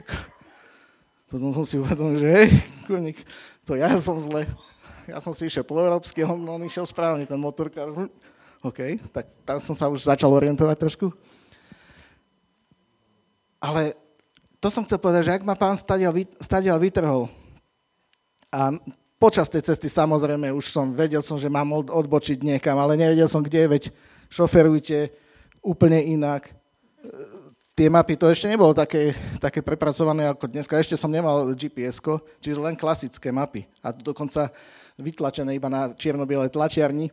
[0.00, 0.16] Ako,
[1.28, 2.48] potom som si uvedomil, že hej,
[2.86, 3.18] koník,
[3.66, 4.46] to ja som zle.
[5.04, 7.92] Ja som si išiel po európsky, on, on išiel správne, ten motorkár.
[8.64, 11.12] OK, tak tam som sa už začal orientovať trošku.
[13.60, 13.92] Ale
[14.62, 17.28] to som chcel povedať, že ak ma pán stadial vytrhol
[18.48, 18.72] a
[19.24, 23.40] Počas tej cesty samozrejme už som vedel som, že mám odbočiť niekam, ale nevedel som
[23.40, 23.82] kde, veď
[24.28, 25.08] šoferujte
[25.64, 26.52] úplne inak.
[27.72, 30.76] Tie mapy, to ešte nebolo také, také prepracované ako dneska.
[30.76, 32.04] Ešte som nemal gps
[32.36, 33.64] čiže len klasické mapy.
[33.80, 34.52] A dokonca
[35.00, 37.08] vytlačené iba na čierno-bielej tlačiarni.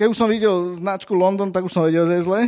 [0.00, 2.40] Keď už som videl značku London, tak už som vedel, že je zle.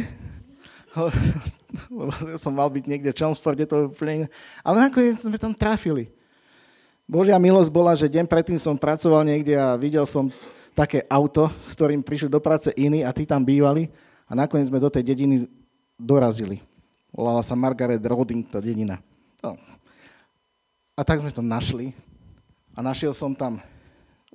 [2.00, 4.28] Lebo som mal byť niekde v Chelmsforde, to úplne iné.
[4.64, 6.15] Ale nakoniec sme tam trafili.
[7.06, 10.26] Božia milosť bola, že deň predtým som pracoval niekde a videl som
[10.74, 13.86] také auto, s ktorým prišli do práce iní a tí tam bývali
[14.26, 15.46] a nakoniec sme do tej dediny
[15.94, 16.58] dorazili.
[17.14, 18.98] Volala sa Margaret Roding, tá dedina.
[19.38, 19.54] No.
[20.98, 21.94] A tak sme to našli
[22.74, 23.62] a našiel som tam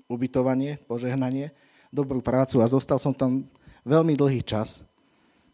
[0.08, 1.52] ubytovanie, požehnanie,
[1.92, 3.44] dobrú prácu a zostal som tam
[3.84, 4.88] veľmi dlhý čas.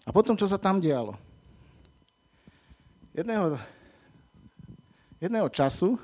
[0.06, 1.17] A potom, čo sa tam dialo?
[3.17, 3.58] Jedného,
[5.17, 5.97] jedného času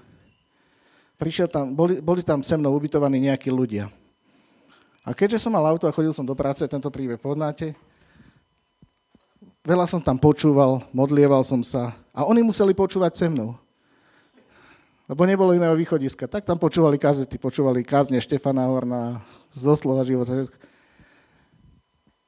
[1.17, 3.89] prišiel tam, boli, boli tam se mnou ubytovaní nejakí ľudia.
[5.03, 7.75] A keďže som mal auto a chodil som do práce, tento príbeh poznáte,
[9.63, 13.55] veľa som tam počúval, modlieval som sa a oni museli počúvať se mnou.
[15.03, 16.31] Lebo nebolo iného východiska.
[16.31, 19.19] Tak tam počúvali kazety, počúvali kázne Štefana Horna,
[19.51, 20.47] zo slova života.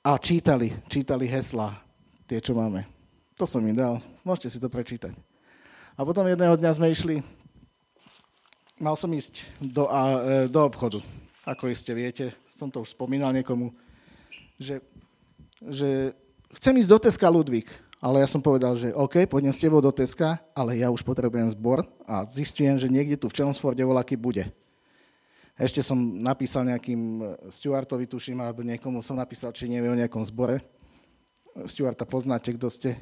[0.06, 1.80] A čítali, čítali heslá,
[2.30, 2.86] tie, čo máme.
[3.40, 5.16] To som im dal, môžete si to prečítať.
[5.96, 7.24] A potom jedného dňa sme išli
[8.80, 10.02] mal som ísť do, a,
[10.46, 11.00] e, do obchodu.
[11.48, 13.72] Ako iste viete, som to už spomínal niekomu,
[14.60, 14.82] že,
[15.62, 16.12] že
[16.58, 17.70] chcem ísť do Teska Ludvík,
[18.04, 21.48] ale ja som povedal, že OK, pôjdem s tebou do Teska, ale ja už potrebujem
[21.54, 24.52] zbor a zistujem, že niekde tu v Chelmsforde voľaký bude.
[25.56, 30.20] Ešte som napísal nejakým e, Stuartovi, tuším, alebo niekomu som napísal, či nevie o nejakom
[30.28, 30.60] zbore.
[31.64, 33.00] Stuarta poznáte, kto ste,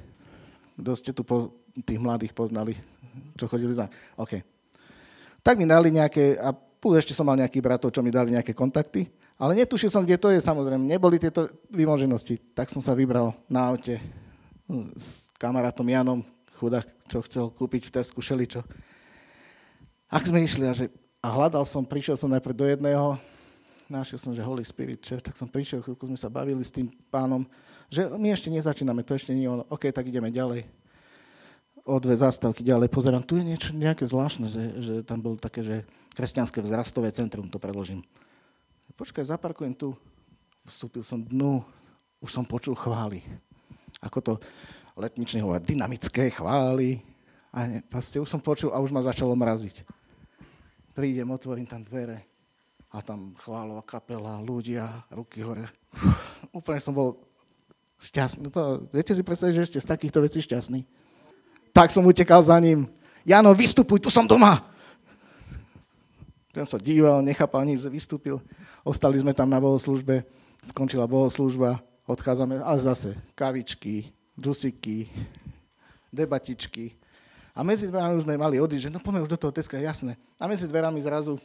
[0.78, 1.50] kto ste tu po,
[1.82, 2.78] tých mladých poznali,
[3.34, 3.90] čo chodili za...
[4.14, 4.53] OK.
[5.44, 8.56] Tak mi dali nejaké, a plus ešte som mal nejakých bratov, čo mi dali nejaké
[8.56, 10.88] kontakty, ale netušil som, kde to je, samozrejme.
[10.88, 12.40] Neboli tieto vymoženosti.
[12.56, 14.00] Tak som sa vybral na aute
[14.96, 16.24] s kamarátom Janom,
[16.56, 18.64] chudák, čo chcel kúpiť v Tesku šeličo.
[20.08, 20.88] Ak sme išli a, že,
[21.20, 23.20] a hľadal som, prišiel som najprv do jedného,
[23.92, 26.88] našiel som, že Holy Spirit, že, tak som prišiel, chvíľku sme sa bavili s tým
[27.12, 27.44] pánom,
[27.92, 29.68] že my ešte nezačíname, to ešte nie ono.
[29.68, 30.64] OK, tak ideme ďalej.
[31.84, 35.60] O dve zástavky ďalej pozerám, tu je niečo nejaké zvláštne, že, že tam bolo také,
[35.68, 35.76] že
[36.16, 38.00] kresťanské vzrastové centrum, to predložím.
[38.96, 39.92] Počkaj, zaparkujem tu.
[40.64, 41.60] Vstúpil som dnu,
[42.24, 43.20] už som počul chvály.
[44.00, 44.34] Ako to
[44.96, 47.04] letnične hovorí, dynamické chvály.
[47.52, 49.84] A ne, vlastne už som počul a už ma začalo mraziť.
[50.96, 52.24] Prídem, otvorím tam dvere
[52.96, 55.68] a tam chválová kapela, ľudia, ruky hore.
[56.56, 57.20] Úplne som bol
[58.00, 58.48] šťastný.
[58.56, 61.03] To, viete si predstaviť, že ste z takýchto vecí šťastní?
[61.74, 62.86] Tak som utekal za ním.
[63.26, 64.62] Jano, vystupuj, tu som doma.
[66.54, 68.38] Ten sa díval, nechápal nič, vystúpil.
[68.86, 70.22] Ostali sme tam na bohoslužbe,
[70.62, 75.10] skončila bohoslužba, odchádzame a zase kavičky, džusiky,
[76.14, 76.94] debatičky.
[77.58, 80.14] A medzi dverami už sme mali odísť, že no poďme už do toho Teska, jasné.
[80.38, 81.42] A medzi dverami zrazu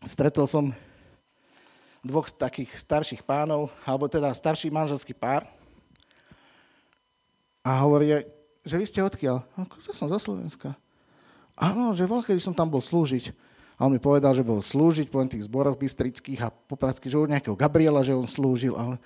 [0.00, 0.72] stretol som
[2.00, 5.44] dvoch takých starších pánov, alebo teda starší manželský pár.
[7.60, 8.24] A hovorí,
[8.64, 9.44] že vy ste odkiaľ?
[9.60, 10.72] Ja som zo Slovenska.
[11.54, 13.30] Áno, že voľa, kedy som tam bol slúžiť.
[13.78, 17.26] A on mi povedal, že bol slúžiť po tých zboroch bystrických a popracky, že u
[17.26, 18.74] nejakého Gabriela, že on slúžil.
[18.74, 18.96] A on,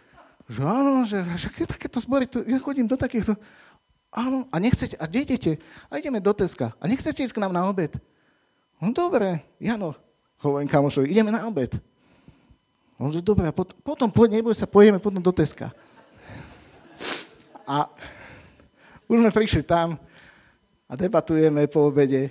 [0.48, 3.36] že áno, že, že takéto zbory, to, ja chodím do takýchto...
[4.08, 5.60] Áno, a nechcete, a idete?
[5.92, 6.72] A ideme do Teska.
[6.80, 7.92] A nechcete ísť k nám na obed?
[8.80, 9.92] No dobre, Jano,
[10.40, 11.76] hovorím kamošovi, ideme na obed.
[12.96, 15.70] On že dobre, a pot, potom, po, neboj sa, pôjdeme potom do Teska.
[17.68, 17.92] A
[19.08, 19.96] už sme prišli tam
[20.84, 22.28] a debatujeme po obede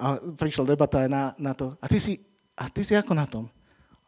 [0.00, 1.76] a prišla debata aj na, na to.
[1.78, 2.16] A ty, si,
[2.56, 3.44] a ty si ako na tom?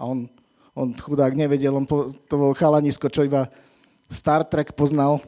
[0.00, 0.24] A on,
[0.72, 3.52] on chudák nevedel, on po, to bol chalanisko, čo iba
[4.08, 5.20] Star Trek poznal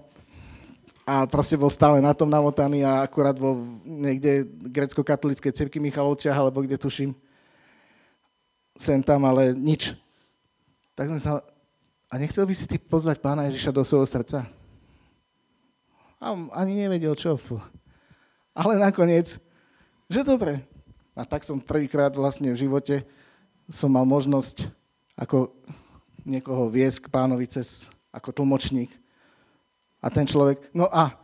[1.03, 6.63] a proste bol stále na tom namotaný a akurát bol niekde grecko-katolíckej cirky Michalovciach, alebo
[6.63, 7.11] kde tuším,
[8.79, 9.93] sem tam, ale nič.
[10.95, 11.43] Tak sme sa...
[12.13, 14.62] A nechcel by si ty pozvať pána Ježiša do svojho srdca?
[16.23, 17.35] A ani nevedel, čo.
[18.55, 19.43] Ale nakoniec
[20.13, 20.61] že dobre.
[21.17, 23.01] A tak som prvýkrát vlastne v živote
[23.65, 24.69] som mal možnosť
[25.17, 25.49] ako
[26.29, 28.93] niekoho viesť k pánovi cez ako tlmočník.
[30.05, 31.17] A ten človek, no a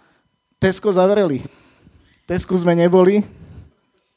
[0.56, 1.44] Tesko zavreli.
[2.24, 3.20] Tesku sme neboli,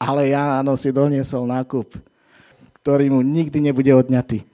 [0.00, 1.92] ale ja áno si doniesol nákup,
[2.80, 4.48] ktorý mu nikdy nebude odňatý.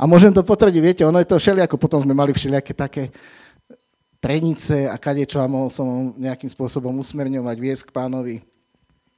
[0.00, 3.12] A môžem to potvrdiť, viete, ono je to všelijako, potom sme mali všelijaké také
[4.20, 8.36] trenice a kadečo a mohol som nejakým spôsobom usmerňovať, viesť k pánovi.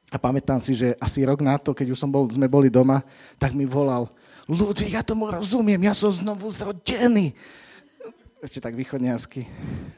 [0.09, 3.03] A pamätám si, že asi rok na to, keď už som bol, sme boli doma,
[3.37, 4.07] tak mi volal,
[4.51, 7.31] Ludvík, ja tomu rozumiem, ja som znovu zrodený.
[8.43, 9.47] Ešte tak východňarsky.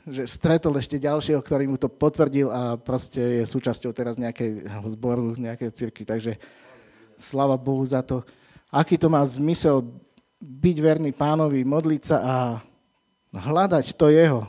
[0.05, 5.33] Že stretol ešte ďalšieho, ktorý mu to potvrdil a proste je súčasťou teraz nejakého zboru,
[5.33, 6.05] nejakej cirky.
[6.05, 6.37] Takže
[7.17, 8.21] slava Bohu za to.
[8.69, 9.81] Aký to má zmysel
[10.45, 12.35] byť verný pánovi, modliť sa a
[13.33, 14.45] hľadať to jeho.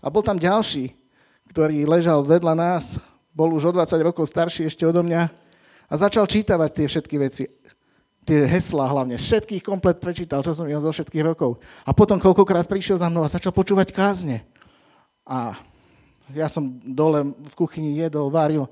[0.00, 0.96] A bol tam ďalší,
[1.52, 5.30] ktorý ležal vedľa nás bol už o 20 rokov starší ešte odo mňa
[5.90, 7.44] a začal čítavať tie všetky veci.
[8.20, 9.16] Tie heslá hlavne.
[9.16, 11.56] Všetkých komplet prečítal, čo som jeho zo všetkých rokov.
[11.88, 14.44] A potom koľkokrát prišiel za mnou a začal počúvať kázne.
[15.24, 15.56] A
[16.36, 18.68] ja som dole v kuchyni jedol, varil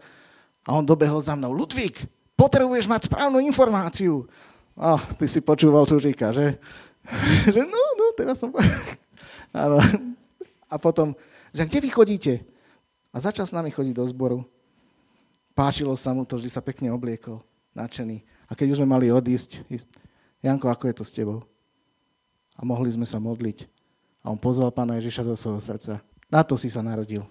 [0.63, 1.51] a on dobehol za mnou.
[1.55, 4.29] Ludvík, potrebuješ mať správnu informáciu.
[4.79, 6.61] A ty si počúval čužíka, že?
[7.55, 8.53] že no, no, teraz som...
[10.69, 11.17] A potom,
[11.57, 12.45] že kde vy chodíte?
[13.09, 14.45] A začal s nami chodiť do zboru.
[15.57, 17.41] Páčilo sa mu to, vždy sa pekne obliekol,
[17.73, 18.23] nadšený.
[18.47, 19.65] A keď už sme mali odísť,
[20.45, 21.43] Janko, ako je to s tebou?
[22.55, 23.67] A mohli sme sa modliť.
[24.23, 26.05] A on pozval pána Ježiša do svojho srdca.
[26.29, 27.25] Na to si sa narodil.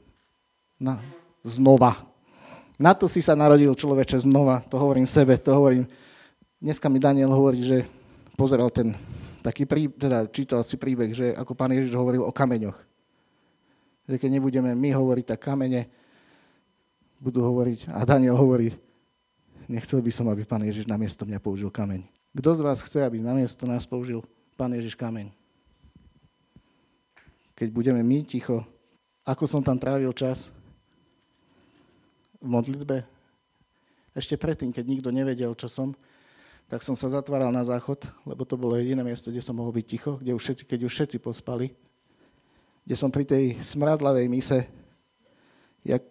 [0.82, 1.00] Na,
[1.46, 1.94] znova.
[2.76, 4.66] Na to si sa narodil človeče znova.
[4.74, 5.86] To hovorím sebe, to hovorím.
[6.58, 7.86] Dneska mi Daniel hovorí, že
[8.34, 8.98] pozeral ten
[9.46, 12.87] taký prí, teda čítal si príbeh, že ako pán Ježiš hovoril o kameňoch
[14.08, 15.92] že keď nebudeme my hovoriť, tak kamene
[17.20, 17.92] budú hovoriť.
[17.92, 18.72] A Daniel hovorí,
[19.68, 22.08] nechcel by som, aby pán Ježiš namiesto mňa použil kameň.
[22.32, 24.24] Kto z vás chce, aby namiesto nás použil
[24.56, 25.28] pán Ježiš kameň?
[27.58, 28.64] Keď budeme my ticho,
[29.28, 30.54] ako som tam trávil čas
[32.40, 33.04] v modlitbe,
[34.14, 35.94] ešte predtým, keď nikto nevedel, čo som,
[36.70, 39.86] tak som sa zatváral na záchod, lebo to bolo jediné miesto, kde som mohol byť
[39.86, 41.74] ticho, kde už všetci, keď už všetci pospali
[42.88, 44.64] kde som pri tej smradlavej mise,
[45.84, 46.08] jak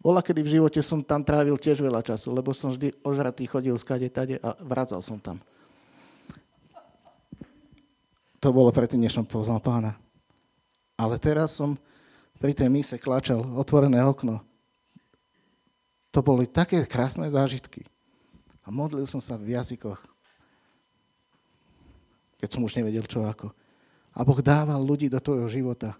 [0.00, 3.72] Bola, kedy v živote som tam trávil tiež veľa času, lebo som vždy ožratý chodil
[3.80, 5.40] skade tade a vracal som tam.
[8.44, 9.96] To bolo predtým, než som poznal pána.
[11.00, 11.80] Ale teraz som
[12.36, 14.44] pri tej mise klačal otvorené okno.
[16.12, 17.88] To boli také krásne zážitky.
[18.64, 20.04] A modlil som sa v jazykoch,
[22.44, 23.56] keď som už nevedel čo ako.
[24.14, 25.98] A Boh dával ľudí do tvojho života.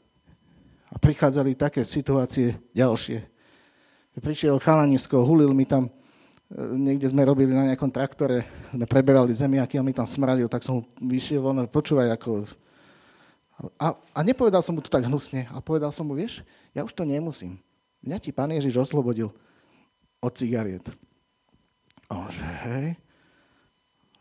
[0.89, 3.27] A prichádzali také situácie ďalšie.
[4.15, 9.75] Prišiel chalanisko, hulil mi tam, e, niekde sme robili na nejakom traktore, sme preberali zemiaky
[9.75, 12.47] a mi tam smradil, tak som vyšiel von, počúvaj, ako...
[13.75, 16.95] A, a nepovedal som mu to tak hnusne, a povedal som mu, vieš, ja už
[16.95, 17.59] to nemusím.
[18.07, 19.35] Mňa ti pán Ježiš oslobodil
[20.23, 20.87] od cigariet.
[22.07, 22.89] Že hej,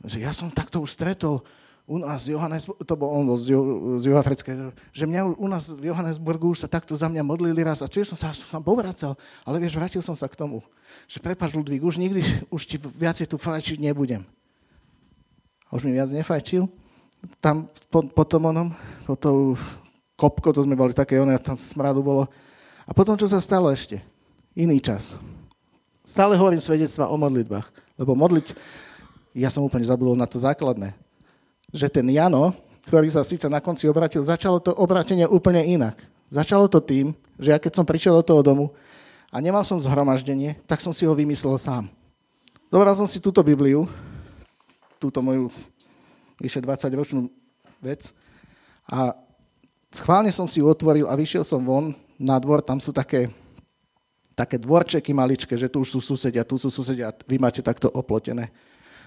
[0.03, 1.45] že ja som takto už stretol
[1.83, 3.51] u nás Johannes, to bol on bol z,
[3.99, 7.83] z Juhafrickej, že mňa u nás v Johannesburgu už sa takto za mňa modlili raz
[7.83, 10.63] a tiež som sa až som povracal, ale vieš, vrátil som sa k tomu,
[11.11, 12.23] že prepáč Ludvík, už nikdy,
[12.55, 14.23] už ti viacej tu fajčiť nebudem.
[15.75, 16.71] už mi viac nefajčil.
[17.39, 18.67] Tam po, po tom onom,
[19.03, 19.55] po tou
[20.15, 22.31] kopko, to sme boli také, oné, tam smradu bolo.
[22.87, 23.99] A potom, čo sa stalo ešte?
[24.55, 25.15] Iný čas.
[26.03, 28.55] Stále hovorím svedectva o modlitbách, lebo modliť,
[29.35, 31.02] ja som úplne zabudol na to základné
[31.73, 32.53] že ten Jano,
[32.85, 35.97] ktorý sa síce na konci obratil, začalo to obratenie úplne inak.
[36.29, 38.65] Začalo to tým, že ja keď som prišiel do toho domu
[39.33, 41.89] a nemal som zhromaždenie, tak som si ho vymyslel sám.
[42.69, 43.89] Zobral som si túto Bibliu,
[45.01, 45.49] túto moju
[46.37, 47.29] vyše 20-ročnú
[47.81, 48.13] vec
[48.85, 49.13] a
[49.93, 53.29] schválne som si ju otvoril a vyšiel som von na dvor, tam sú také,
[54.33, 58.53] také dvorčeky maličké, že tu už sú susedia, tu sú susedia, vy máte takto oplotené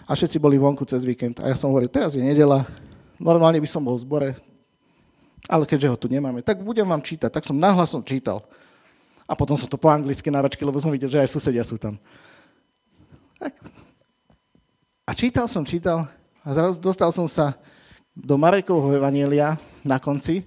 [0.07, 1.42] a všetci boli vonku cez víkend.
[1.42, 2.62] A ja som hovoril, teraz je nedela,
[3.18, 4.28] normálne by som bol v zbore,
[5.50, 7.28] ale keďže ho tu nemáme, tak budem vám čítať.
[7.28, 8.46] Tak som nahlasom čítal.
[9.26, 11.98] A potom som to po anglicky náračky, lebo som videl, že aj susedia sú tam.
[13.42, 13.52] Tak.
[15.07, 16.07] A čítal som, čítal
[16.46, 16.48] a
[16.78, 17.59] dostal som sa
[18.14, 20.46] do Marekovho Evanielia na konci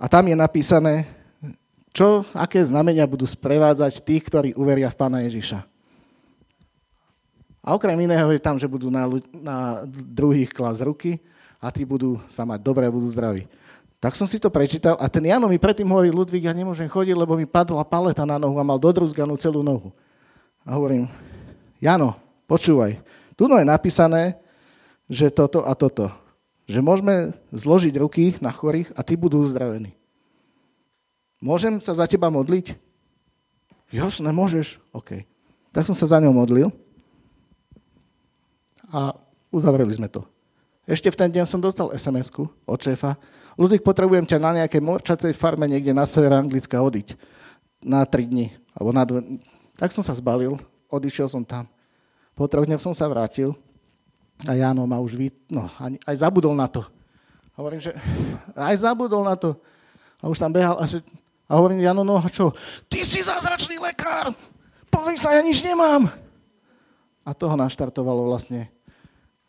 [0.00, 1.08] a tam je napísané,
[1.92, 5.75] čo, aké znamenia budú sprevádzať tých, ktorí uveria v Pána Ježiša.
[7.66, 11.18] A okrem iného je tam, že budú na, na druhých klas ruky
[11.58, 13.50] a tí budú sa mať dobre, budú zdraví.
[13.98, 17.18] Tak som si to prečítal a ten Jano mi predtým hovorí, Ludvík, ja nemôžem chodiť,
[17.18, 19.90] lebo mi padla paleta na nohu a mal dodruzganú celú nohu.
[20.62, 21.10] A hovorím,
[21.82, 22.14] Jano,
[22.46, 23.02] počúvaj,
[23.34, 24.38] tu je napísané,
[25.10, 26.14] že toto a toto.
[26.70, 29.90] Že môžeme zložiť ruky na chorých a tí budú uzdravení.
[31.42, 32.78] Môžem sa za teba modliť?
[33.90, 34.78] Jasné, môžeš.
[34.94, 35.26] OK.
[35.74, 36.70] Tak som sa za ňou modlil
[38.96, 39.12] a
[39.52, 40.24] uzavreli sme to.
[40.88, 42.32] Ešte v ten deň som dostal sms
[42.64, 43.20] od šéfa.
[43.60, 47.12] Ludvík, potrebujem ťa na nejakej morčacej farme niekde na sever Anglicka odiť.
[47.84, 48.56] Na tri dni.
[48.72, 49.20] Alebo na dve...
[49.76, 50.56] Tak som sa zbalil,
[50.88, 51.68] odišiel som tam.
[52.32, 53.52] Po troch dňoch som sa vrátil
[54.48, 55.28] a Jano ma už vy...
[55.52, 55.68] no,
[56.04, 56.84] aj zabudol na to.
[57.56, 57.92] Hovorím, že
[58.52, 59.56] aj zabudol na to.
[60.20, 61.00] A už tam behal a, že...
[61.48, 62.52] a hovorím, Jano, no a čo?
[62.86, 64.32] Ty si zázračný lekár!
[64.92, 66.08] Pozri sa, ja nič nemám!
[67.26, 68.75] A toho naštartovalo vlastne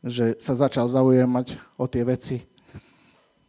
[0.08, 2.44] že sa začal zaujímať o tie veci.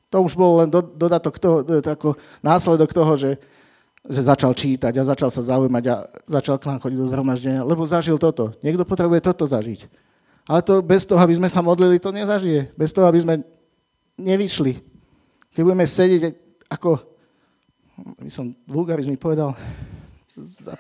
[0.09, 3.36] To už bol len do, dodatok toho, ako následok toho, že,
[4.09, 7.84] že začal čítať a začal sa zaujímať a začal k nám chodiť do zhromaždenia, lebo
[7.84, 8.56] zažil toto.
[8.64, 9.84] Niekto potrebuje toto zažiť.
[10.48, 12.72] Ale to bez toho, aby sme sa modlili, to nezažije.
[12.72, 13.44] Bez toho, aby sme
[14.16, 14.80] nevyšli.
[15.52, 16.32] Keď budeme sedieť
[16.72, 16.96] ako,
[18.24, 19.52] by som vulgarizmi povedal,
[20.32, 20.72] za,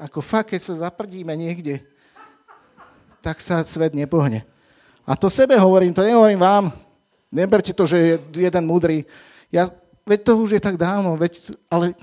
[0.00, 1.84] ako fakt, keď sa zaprdíme niekde,
[3.20, 4.44] tak sa svet nepohne.
[5.06, 6.64] A to sebe hovorím, to nehovorím vám.
[7.30, 8.14] Neberte to, že je
[8.50, 9.06] jeden múdry.
[9.54, 9.70] Ja,
[10.04, 11.94] veď to už je tak dávno, veď, ale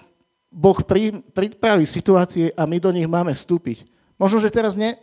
[0.47, 3.83] Boh pri, pripraví situácie a my do nich máme vstúpiť.
[4.15, 4.95] Možno, že teraz ne,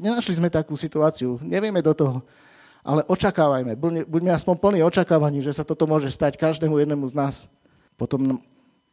[0.00, 2.24] nenašli sme takú situáciu, nevieme do toho,
[2.82, 3.76] ale očakávajme,
[4.08, 7.34] buďme aspoň plní očakávaní, že sa toto môže stať každému jednému z nás.
[8.00, 8.40] Potom,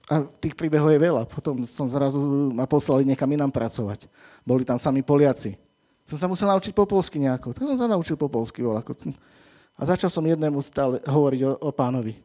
[0.09, 1.24] a tých príbehov je veľa.
[1.30, 2.20] Potom som zrazu
[2.51, 4.09] ma poslali niekam inám pracovať.
[4.43, 5.55] Boli tam sami Poliaci.
[6.05, 7.57] Som sa musel naučiť po polsky nejako.
[7.57, 8.61] Tak som sa naučil po polsky.
[9.75, 12.21] A začal som jednému stále hovoriť o, o pánovi.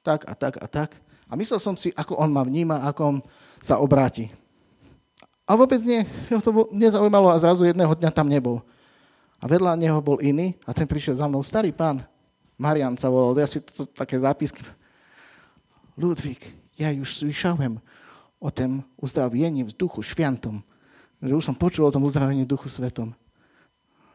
[0.00, 0.90] Tak a tak a tak.
[1.28, 3.16] A myslel som si, ako on ma vníma, ako on
[3.60, 4.32] sa obráti.
[5.44, 6.08] A vôbec nie.
[6.32, 8.64] Jeho to nezaujímalo a zrazu jedného dňa tam nebol.
[9.36, 11.44] A vedľa neho bol iný a ten prišiel za mnou.
[11.44, 12.00] Starý pán,
[12.56, 14.64] Marian sa volal, ja si to, také zápisky.
[15.98, 16.40] Ludvík,
[16.80, 17.76] ja už slyšałem
[18.40, 20.64] o tym uzdrawieniu v duchu świętym
[21.22, 23.14] že už som počul o tom uzdravení Duchu Svetom.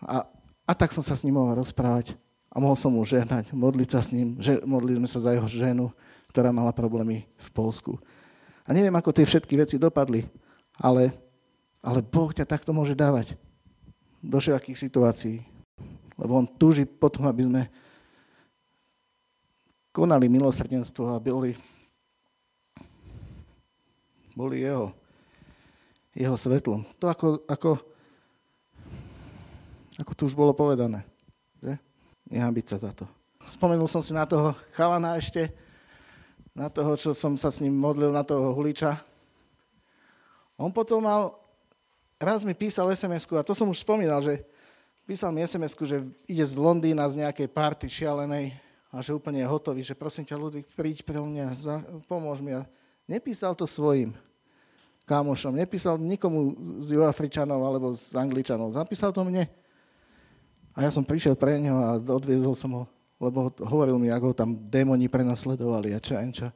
[0.03, 0.27] A,
[0.67, 2.19] a tak som sa s ním mohol rozprávať
[2.51, 4.35] a mohol som mu žehnať, modliť sa s ním.
[4.43, 5.89] Že, modlili sme sa za jeho ženu,
[6.29, 7.95] ktorá mala problémy v Polsku.
[8.67, 10.27] A neviem, ako tie všetky veci dopadli,
[10.77, 11.09] Ale,
[11.81, 13.33] ale Boh ťa takto môže dávať
[14.21, 15.41] do všetkých situácií.
[16.17, 17.61] Lebo on túži potom, aby sme
[19.89, 21.57] konali milosrdenstvo a boli,
[24.37, 24.93] boli jeho,
[26.17, 26.81] jeho svetlom.
[26.97, 27.77] To ako, ako,
[30.01, 31.05] ako tu už bolo povedané.
[31.61, 31.77] Že?
[32.33, 33.05] Nehambiť sa za to.
[33.47, 35.53] Spomenul som si na toho chalana ešte,
[36.57, 38.97] na toho, čo som sa s ním modlil, na toho huliča.
[40.57, 41.37] On potom mal,
[42.17, 44.41] raz mi písal sms a to som už spomínal, že
[45.05, 48.57] písal mi sms že ide z Londýna z nejakej party šialenej
[48.89, 52.57] a že úplne je hotový, že prosím ťa, Ludvík, príď pre mňa, za, pomôž mi.
[52.57, 52.65] A
[53.05, 54.17] nepísal to svojim
[55.07, 59.47] kámošom, nepísal nikomu z Juafričanov alebo z Angličanov, zapísal to mne.
[60.75, 62.83] A ja som prišiel pre neho a odviezol som ho,
[63.17, 66.47] lebo hovoril mi, ako ho tam démoni prenasledovali a čo a čo.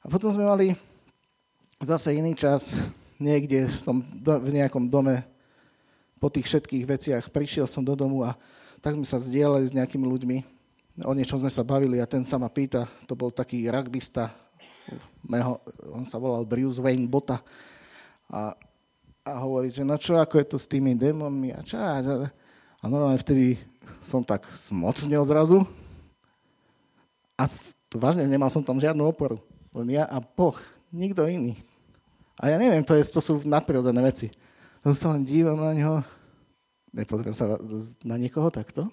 [0.00, 0.72] A potom sme mali
[1.82, 2.78] zase iný čas,
[3.18, 5.26] niekde som v nejakom dome
[6.22, 8.38] po tých všetkých veciach, prišiel som do domu a
[8.78, 10.38] tak sme sa zdieľali s nejakými ľuďmi.
[11.02, 14.30] O niečom sme sa bavili a ten sa ma pýta, to bol taký rugbista,
[15.92, 17.40] on sa volal Bruce Wayne Bota
[18.28, 18.56] a,
[19.22, 21.78] a hovorí, že no čo, ako je to s tými démonmi a čo.
[21.78, 22.00] A,
[22.82, 23.58] a normálne vtedy
[24.02, 25.62] som tak smocnil zrazu
[27.38, 27.46] a
[27.90, 29.38] to vážne nemal som tam žiadnu oporu.
[29.72, 30.56] Len ja a Boh,
[30.92, 31.56] nikto iný.
[32.36, 34.32] A ja neviem, to, je, to sú nadprirodzené veci.
[34.82, 36.02] To sa len dívam na neho,
[36.90, 37.56] nepozriem sa
[38.02, 38.90] na niekoho takto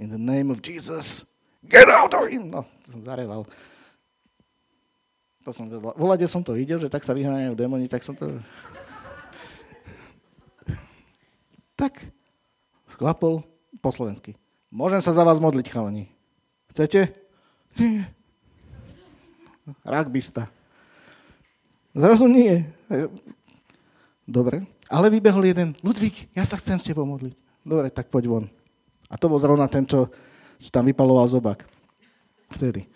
[0.00, 1.26] in the name of Jesus,
[1.68, 2.48] get out of him.
[2.48, 3.44] No, to som zareval.
[5.50, 5.66] To som,
[5.98, 8.38] volade som to videl, že tak sa vyháňajú démoni, tak som to...
[11.74, 12.06] tak,
[12.86, 13.42] sklapol
[13.82, 14.38] po slovensky.
[14.70, 16.06] Môžem sa za vás modliť, chalani.
[16.70, 17.10] Chcete?
[17.74, 18.06] Nie.
[19.82, 20.46] Rugbista.
[21.98, 22.62] Zrazu nie.
[24.22, 24.62] Dobre.
[24.86, 25.74] Ale vybehol jeden.
[25.82, 27.34] Ludvík, ja sa chcem s tebou modliť.
[27.66, 28.46] Dobre, tak poď von.
[29.10, 30.14] A to bol zrovna ten, čo,
[30.62, 31.66] čo tam vypaloval zobak.
[32.54, 32.86] Vtedy.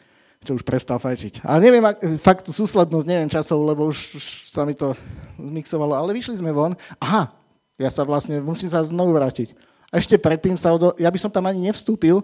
[0.44, 1.40] Čo už prestal fajčiť.
[1.40, 1.80] Ale neviem,
[2.20, 4.92] fakt súslednosť, neviem časov, lebo už, už sa mi to
[5.40, 5.96] zmixovalo.
[5.96, 6.76] Ale vyšli sme von.
[7.00, 7.32] Aha,
[7.80, 9.56] ja sa vlastne musím sa znovu vrátiť.
[9.88, 10.92] A ešte predtým sa, odo...
[11.00, 12.20] ja by som tam ani nevstúpil,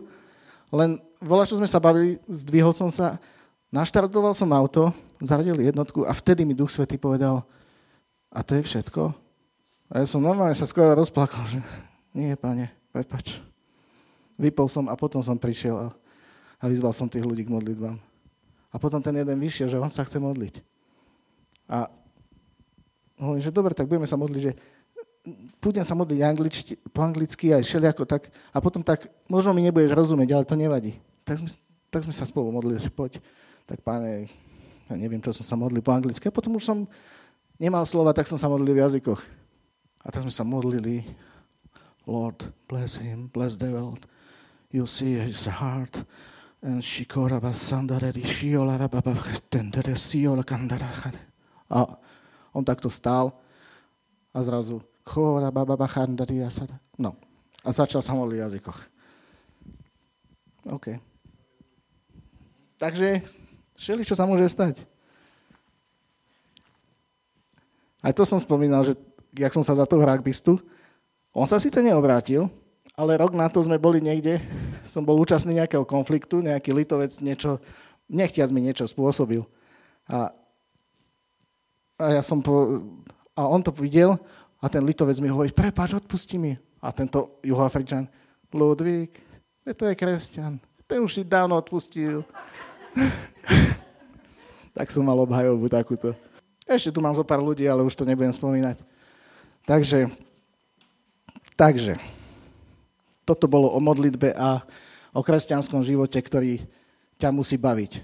[0.70, 3.18] len vola, čo sme sa bavili, zdvihol som sa,
[3.72, 4.90] naštartoval som auto,
[5.22, 7.42] zaradil jednotku a vtedy mi Duch Svetý povedal,
[8.30, 9.10] a to je všetko?
[9.90, 11.58] A ja som normálne sa skoro rozplakal, že
[12.14, 13.42] nie, pane, prepač.
[14.38, 15.86] Vypol som a potom som prišiel a,
[16.58, 18.09] a vyzval som tých ľudí k modlitbám.
[18.70, 20.62] A potom ten jeden vyšiel, že on sa chce modliť.
[21.70, 21.90] A
[23.18, 24.52] hovorím, že dobre, tak budeme sa modliť, že
[25.60, 28.30] budem sa modliť angličti, po anglicky aj všelijako tak.
[28.54, 30.96] A potom tak, možno mi nebudeš rozumieť, ale to nevadí.
[31.26, 31.48] Tak sme,
[31.90, 33.18] tak sme sa spolu modlili, že poď.
[33.66, 34.30] Tak páne,
[34.88, 36.24] ja neviem, čo som sa modlil po anglicky.
[36.26, 36.88] A potom už som
[37.60, 39.20] nemal slova, tak som sa modlil v jazykoch.
[40.00, 41.04] A tak sme sa modlili.
[42.08, 44.08] Lord, bless him, bless the world
[44.70, 46.04] you see his heart.
[46.60, 49.16] Shikora basandare shiola rababa
[49.48, 50.92] tendere siola kandara.
[51.70, 51.98] A
[52.52, 53.32] on takto stál
[54.34, 56.76] a zrazu chora baba bachandari asada.
[56.98, 57.16] No.
[57.64, 58.78] A začal sa modliť v jazykoch.
[60.68, 60.86] OK.
[62.76, 63.24] Takže
[63.76, 64.84] všeli, čo sa môže stať.
[68.00, 68.96] Aj to som spomínal, že
[69.36, 70.56] jak som sa za toho rugbystu,
[71.32, 72.48] on sa síce neobrátil,
[72.96, 74.40] ale rok na to sme boli niekde,
[74.84, 77.60] som bol účastný nejakého konfliktu, nejaký litovec niečo,
[78.08, 79.44] nechtiac mi niečo spôsobil.
[80.10, 80.32] A,
[82.00, 82.84] a ja som po,
[83.36, 84.18] a on to videl
[84.60, 86.56] a ten litovec mi hovorí, prepáč, odpusti mi.
[86.80, 88.08] A tento juhoafričan,
[88.50, 89.20] Ludvík,
[89.76, 90.58] to je kresťan,
[90.88, 92.26] ten už si dávno odpustil.
[94.76, 96.16] tak som mal obhajobu takúto.
[96.66, 98.82] Ešte tu mám zo pár ľudí, ale už to nebudem spomínať.
[99.62, 100.10] Takže,
[101.54, 101.94] takže,
[103.30, 104.66] toto bolo o modlitbe a
[105.14, 106.66] o kresťanskom živote, ktorý
[107.14, 108.02] ťa musí baviť.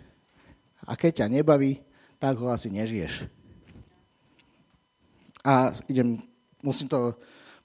[0.87, 1.83] A keď ťa nebaví,
[2.23, 3.27] tak ho asi nežiješ.
[5.43, 6.23] A idem,
[6.63, 7.15] musím to,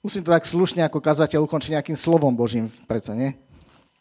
[0.02, 3.34] musím to tak slušne ako kazateľ ukončiť nejakým slovom Božím, predsa nie?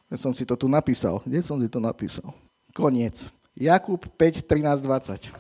[0.10, 1.22] Ja som si to tu napísal.
[1.24, 2.34] Kde som si to napísal?
[2.74, 3.30] Koniec.
[3.56, 5.32] Jakub 5, 13, 20.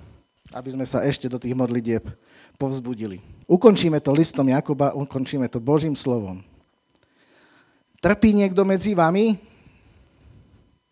[0.53, 2.05] Aby sme sa ešte do tých modlitieb
[2.55, 3.19] povzbudili.
[3.49, 6.45] Ukončíme to listom Jakuba, ukončíme to Božím slovom.
[8.01, 9.37] Trpí niekto medzi vami?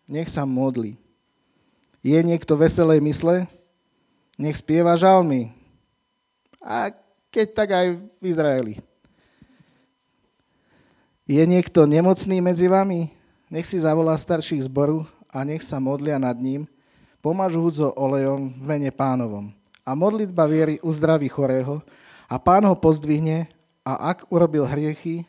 [0.06, 0.94] Nech sa modli.
[2.06, 3.50] Je niekto veselej mysle?
[4.38, 5.50] Nech spieva žalmy.
[6.62, 6.94] A
[7.34, 8.74] keď tak aj v Izraeli.
[11.26, 13.10] Je niekto nemocný medzi vami?
[13.50, 16.70] Nech si zavolá starších zboru a nech sa modlia nad ním,
[17.18, 19.50] pomažú so olejom v mene pánovom.
[19.82, 21.82] A modlitba viery uzdraví chorého
[22.30, 23.50] a pán ho pozdvihne
[23.82, 25.26] a ak urobil hriechy,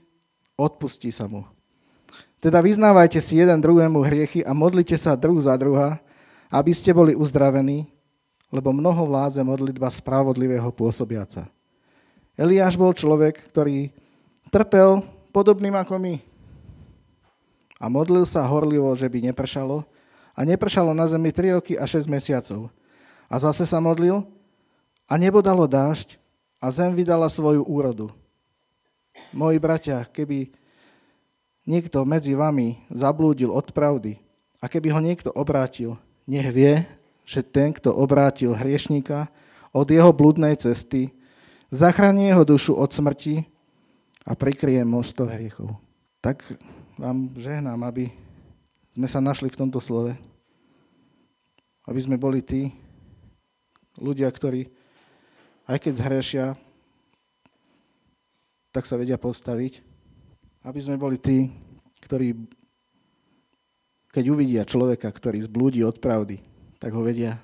[0.53, 1.41] odpustí sa mu.
[2.41, 6.01] Teda vyznávajte si jeden druhému hriechy a modlite sa druh za druha,
[6.49, 7.85] aby ste boli uzdravení,
[8.49, 11.45] lebo mnoho vládze modlitba spravodlivého pôsobiaca.
[12.33, 13.93] Eliáš bol človek, ktorý
[14.49, 16.15] trpel podobným ako my.
[17.77, 19.85] A modlil sa horlivo, že by nepršalo.
[20.33, 22.73] A nepršalo na zemi 3 roky a 6 mesiacov.
[23.29, 24.25] A zase sa modlil
[25.05, 26.17] a nebo dalo dážď
[26.57, 28.09] a zem vydala svoju úrodu.
[29.29, 30.49] Moji bratia, keby
[31.71, 34.19] niekto medzi vami zablúdil od pravdy
[34.59, 35.95] a keby ho niekto obrátil,
[36.27, 36.83] nech vie,
[37.23, 39.31] že ten, kto obrátil hriešníka
[39.71, 41.15] od jeho blúdnej cesty,
[41.71, 43.47] zachráni jeho dušu od smrti
[44.27, 45.79] a prikrie množstvo hriechov.
[46.19, 46.43] Tak
[46.99, 48.11] vám žehnám, aby
[48.91, 50.13] sme sa našli v tomto slove.
[51.87, 52.75] Aby sme boli tí
[53.97, 54.69] ľudia, ktorí
[55.65, 56.45] aj keď zhrešia,
[58.75, 59.90] tak sa vedia postaviť.
[60.61, 61.49] Aby sme boli tí,
[62.05, 62.37] ktorí,
[64.13, 66.37] keď uvidia človeka, ktorý zblúdi od pravdy,
[66.77, 67.41] tak ho vedia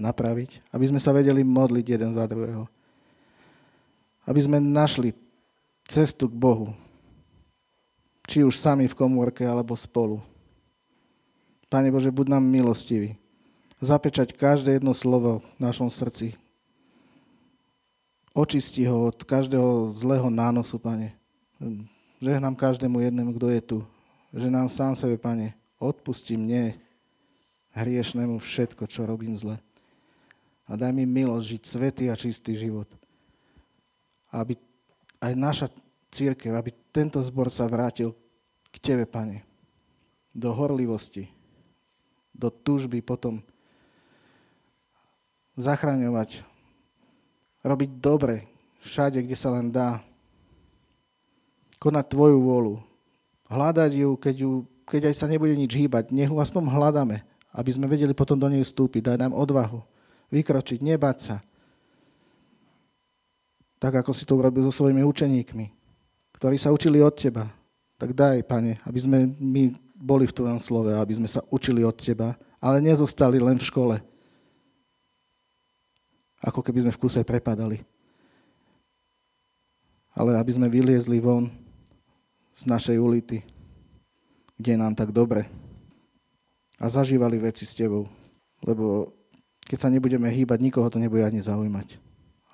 [0.00, 0.64] napraviť.
[0.72, 2.64] Aby sme sa vedeli modliť jeden za druhého.
[4.24, 5.12] Aby sme našli
[5.84, 6.72] cestu k Bohu.
[8.24, 10.24] Či už sami v komórke, alebo spolu.
[11.68, 13.20] Pane Bože, buď nám milostivý.
[13.84, 16.32] Zapečať každé jedno slovo v našom srdci,
[18.34, 21.14] Očisti ho od každého zlého nánosu, pane.
[22.24, 23.78] Žehnám každému jednému, kto je tu.
[24.32, 26.72] Že nám sám sebe, pane, odpusti mne,
[27.76, 29.60] hriešnému, všetko, čo robím zle.
[30.64, 32.88] A daj mi milosť žiť svetý a čistý život.
[34.32, 34.56] Aby
[35.20, 35.66] aj naša
[36.08, 38.16] církev, aby tento zbor sa vrátil
[38.72, 39.44] k Tebe, Pane.
[40.32, 41.28] Do horlivosti,
[42.32, 43.44] do túžby potom
[45.60, 46.40] zachraňovať
[47.60, 48.48] robiť dobre
[48.80, 50.00] všade, kde sa len dá.
[51.84, 52.80] Konať Tvoju vôľu.
[53.52, 54.50] Hľadať ju, keď, ju,
[54.88, 56.16] keď aj sa nebude nič hýbať.
[56.16, 57.20] Nech ju aspoň hľadáme,
[57.52, 59.12] aby sme vedeli potom do nej vstúpiť.
[59.12, 59.84] Daj nám odvahu.
[60.32, 61.36] Vykročiť, nebať sa.
[63.76, 65.66] Tak, ako si to urobil so svojimi učeníkmi,
[66.40, 67.52] ktorí sa učili od Teba.
[68.00, 71.92] Tak daj, Pane, aby sme my boli v Tvojom slove, aby sme sa učili od
[71.92, 72.32] Teba,
[72.64, 73.96] ale nezostali len v škole,
[76.40, 77.84] ako keby sme v kuse prepadali.
[80.16, 81.63] Ale aby sme vyliezli von
[82.54, 83.42] z našej ulity,
[84.58, 85.50] kde je nám tak dobre.
[86.78, 88.06] A zažívali veci s tebou,
[88.62, 89.14] lebo
[89.64, 91.98] keď sa nebudeme hýbať, nikoho to nebude ani zaujímať.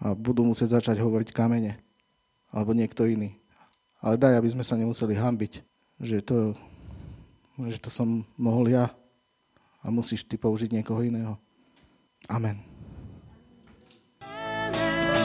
[0.01, 1.76] A budú musieť začať hovoriť kamene,
[2.48, 3.36] alebo niekto iný.
[4.01, 5.61] Ale daj, aby sme sa nemuseli hambiť,
[6.01, 6.57] že to,
[7.68, 8.88] že to som mohol ja
[9.84, 11.36] a musíš ty použiť niekoho iného.
[12.28, 12.64] Amen.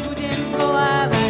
[0.07, 1.24] Budem zvolávať.